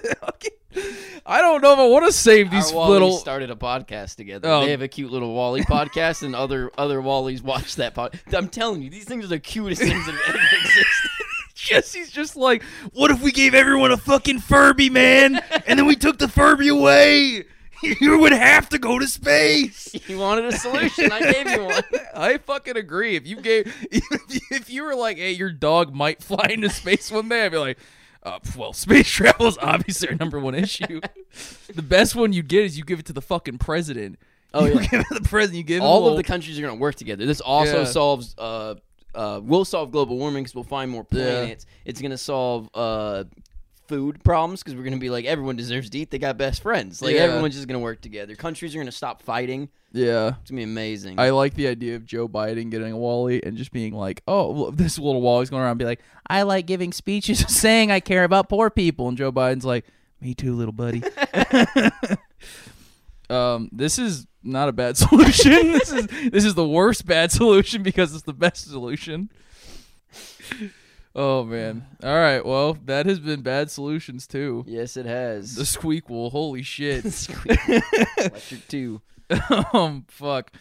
I 1.26 1.40
don't 1.40 1.62
know 1.62 1.72
if 1.74 1.78
I 1.78 1.86
want 1.86 2.06
to 2.06 2.12
save 2.12 2.50
these 2.50 2.70
Our 2.70 2.76
WALL-E 2.76 2.90
little. 2.92 3.16
started 3.18 3.50
a 3.50 3.56
podcast 3.56 4.16
together. 4.16 4.48
Oh. 4.48 4.64
They 4.64 4.70
have 4.70 4.82
a 4.82 4.88
cute 4.88 5.10
little 5.12 5.34
WALL-E 5.34 5.62
podcast, 5.64 6.22
and 6.22 6.34
other 6.34 6.70
other 6.78 7.00
Wallys 7.00 7.42
watch 7.42 7.76
that 7.76 7.94
pod. 7.94 8.18
I'm 8.32 8.48
telling 8.48 8.82
you, 8.82 8.90
these 8.90 9.04
things 9.04 9.24
are 9.24 9.28
the 9.28 9.40
cutest 9.40 9.82
things 9.82 10.06
that 10.06 10.14
have 10.14 10.34
ever 10.34 10.38
existed. 10.38 11.10
Jesse's 11.54 12.10
just 12.10 12.34
like, 12.36 12.62
what 12.92 13.10
if 13.12 13.22
we 13.22 13.30
gave 13.30 13.54
everyone 13.54 13.92
a 13.92 13.96
fucking 13.96 14.40
Furby, 14.40 14.90
man? 14.90 15.36
And 15.66 15.78
then 15.78 15.86
we 15.86 15.94
took 15.94 16.18
the 16.18 16.26
Furby 16.26 16.68
away? 16.68 17.44
You 18.00 18.18
would 18.18 18.32
have 18.32 18.68
to 18.70 18.78
go 18.78 18.98
to 18.98 19.06
space. 19.06 19.94
You 20.08 20.18
wanted 20.18 20.46
a 20.46 20.52
solution, 20.52 21.10
I 21.12 21.32
gave 21.32 21.48
you 21.50 21.64
one. 21.64 21.82
I 22.14 22.38
fucking 22.38 22.76
agree. 22.76 23.16
If 23.16 23.26
you 23.26 23.40
gave, 23.40 23.74
if 23.90 24.70
you 24.70 24.84
were 24.84 24.94
like, 24.94 25.16
hey, 25.16 25.32
your 25.32 25.50
dog 25.50 25.94
might 25.94 26.22
fly 26.22 26.48
into 26.50 26.70
space 26.70 27.10
one 27.10 27.28
day, 27.28 27.46
I'd 27.46 27.52
be 27.52 27.58
like, 27.58 27.78
uh, 28.22 28.38
well, 28.56 28.72
space 28.72 29.08
travel 29.08 29.46
is 29.46 29.58
obviously 29.58 30.08
our 30.08 30.14
number 30.14 30.38
one 30.38 30.54
issue. 30.54 31.00
the 31.74 31.82
best 31.82 32.14
one 32.14 32.32
you'd 32.32 32.48
get 32.48 32.64
is 32.64 32.78
you 32.78 32.84
give 32.84 32.98
it 33.00 33.06
to 33.06 33.12
the 33.12 33.22
fucking 33.22 33.58
president. 33.58 34.18
Oh, 34.54 34.64
you 34.66 34.74
yeah. 34.80 34.86
give 34.86 35.00
it 35.00 35.06
to 35.08 35.14
the 35.14 35.28
president. 35.28 35.56
You 35.58 35.64
give 35.64 35.78
him 35.78 35.84
All 35.84 36.06
of 36.08 36.16
the 36.16 36.22
countries 36.22 36.58
are 36.58 36.62
going 36.62 36.76
to 36.76 36.80
work 36.80 36.94
together. 36.94 37.26
This 37.26 37.40
also 37.40 37.80
Yeah. 37.80 37.84
solves. 37.84 38.34
Uh, 38.38 38.74
uh, 39.14 39.40
will 39.42 39.64
solve 39.64 39.90
global 39.92 40.16
warming 40.18 40.42
because 40.42 40.54
we'll 40.54 40.64
find 40.64 40.90
more 40.90 41.06
Yeah. 41.10 41.18
planets. 41.40 41.66
It's 41.84 42.00
going 42.00 42.12
to 42.12 42.18
solve 42.18 42.68
uh, 42.74 43.24
food 43.92 44.24
problems 44.24 44.62
because 44.62 44.74
we're 44.74 44.84
going 44.84 44.94
to 44.94 44.98
be 44.98 45.10
like 45.10 45.26
everyone 45.26 45.54
deserves 45.54 45.90
to 45.90 45.98
eat. 45.98 46.10
They 46.10 46.18
got 46.18 46.38
best 46.38 46.62
friends. 46.62 47.02
Like 47.02 47.14
Yeah. 47.14 47.22
everyone's 47.24 47.54
just 47.54 47.68
going 47.68 47.78
to 47.78 47.82
work 47.84 48.00
together. 48.00 48.34
Countries 48.34 48.74
are 48.74 48.78
going 48.78 48.86
to 48.86 48.92
stop 48.92 49.20
fighting. 49.20 49.68
yeah. 49.92 50.28
It's 50.40 50.50
going 50.50 50.60
to 50.60 50.66
be 50.66 50.70
amazing. 50.72 51.20
I 51.20 51.28
like 51.30 51.52
the 51.54 51.66
idea 51.68 51.96
of 51.96 52.06
Joe 52.06 52.26
Biden 52.26 52.70
getting 52.70 52.92
a 52.92 52.96
WALL-E 52.96 53.42
and 53.44 53.54
just 53.58 53.70
being 53.70 53.92
like, 53.92 54.22
"Oh, 54.26 54.50
well, 54.52 54.70
this 54.82 54.98
little 54.98 55.20
WALL-E's 55.20 55.50
going 55.50 55.60
around 55.62 55.72
and 55.72 55.78
be 55.78 55.84
like, 55.84 56.00
I 56.26 56.40
like 56.42 56.64
giving 56.66 56.90
speeches 56.92 57.40
saying 57.54 57.90
I 57.90 58.00
care 58.00 58.24
about 58.24 58.48
poor 58.48 58.70
people," 58.70 59.08
and 59.08 59.18
Joe 59.18 59.30
Biden's 59.30 59.66
like, 59.66 59.84
"Me 60.22 60.32
too, 60.34 60.54
little 60.54 60.72
buddy." 60.72 61.02
um, 63.30 63.68
this 63.72 63.98
is 63.98 64.26
not 64.42 64.68
a 64.68 64.72
bad 64.72 64.96
solution. 64.96 65.52
this 65.72 65.92
is 65.92 66.06
this 66.30 66.44
is 66.46 66.54
the 66.54 66.66
worst 66.66 67.04
bad 67.06 67.30
solution 67.30 67.82
because 67.82 68.14
it's 68.14 68.24
the 68.24 68.32
best 68.32 68.68
solution. 68.70 69.28
Oh 71.14 71.44
man! 71.44 71.84
All 72.02 72.14
right, 72.14 72.44
well, 72.44 72.78
that 72.86 73.04
has 73.04 73.18
been 73.20 73.42
bad 73.42 73.70
solutions 73.70 74.26
too. 74.26 74.64
yes, 74.66 74.96
it 74.96 75.04
has. 75.04 75.54
The 75.54 75.64
squeakquel, 75.64 76.30
holy 76.30 76.62
shit! 76.62 77.04
Electric 78.18 78.66
two. 78.68 79.02
um, 79.74 80.06
fuck. 80.08 80.52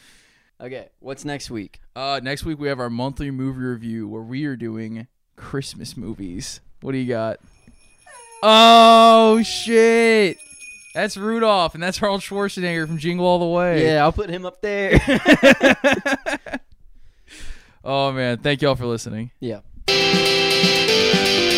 Okay, 0.59 0.89
what's 0.99 1.23
next 1.23 1.49
week? 1.49 1.79
Uh, 1.95 2.19
next 2.21 2.43
week 2.43 2.59
we 2.59 2.67
have 2.67 2.79
our 2.81 2.89
monthly 2.89 3.31
movie 3.31 3.61
review 3.61 4.07
where 4.07 4.21
we 4.21 4.45
are 4.45 4.57
doing 4.57 5.07
Christmas 5.37 5.95
movies. 5.95 6.59
What 6.81 6.91
do 6.91 6.97
you 6.97 7.07
got? 7.07 7.39
Oh 8.43 9.41
shit! 9.43 10.37
That's 10.93 11.15
Rudolph, 11.15 11.75
and 11.75 11.81
that's 11.81 12.01
Arnold 12.03 12.21
Schwarzenegger 12.21 12.87
from 12.87 12.97
Jingle 12.97 13.25
All 13.25 13.39
the 13.39 13.45
Way. 13.45 13.85
Yeah, 13.85 14.03
I'll 14.03 14.11
put 14.11 14.29
him 14.29 14.45
up 14.45 14.61
there. 14.61 14.99
oh 17.85 18.11
man, 18.11 18.39
thank 18.39 18.61
y'all 18.61 18.75
for 18.75 18.85
listening. 18.85 19.31
yeah. 19.39 19.61
Thank 21.01 21.45
you. 21.45 21.50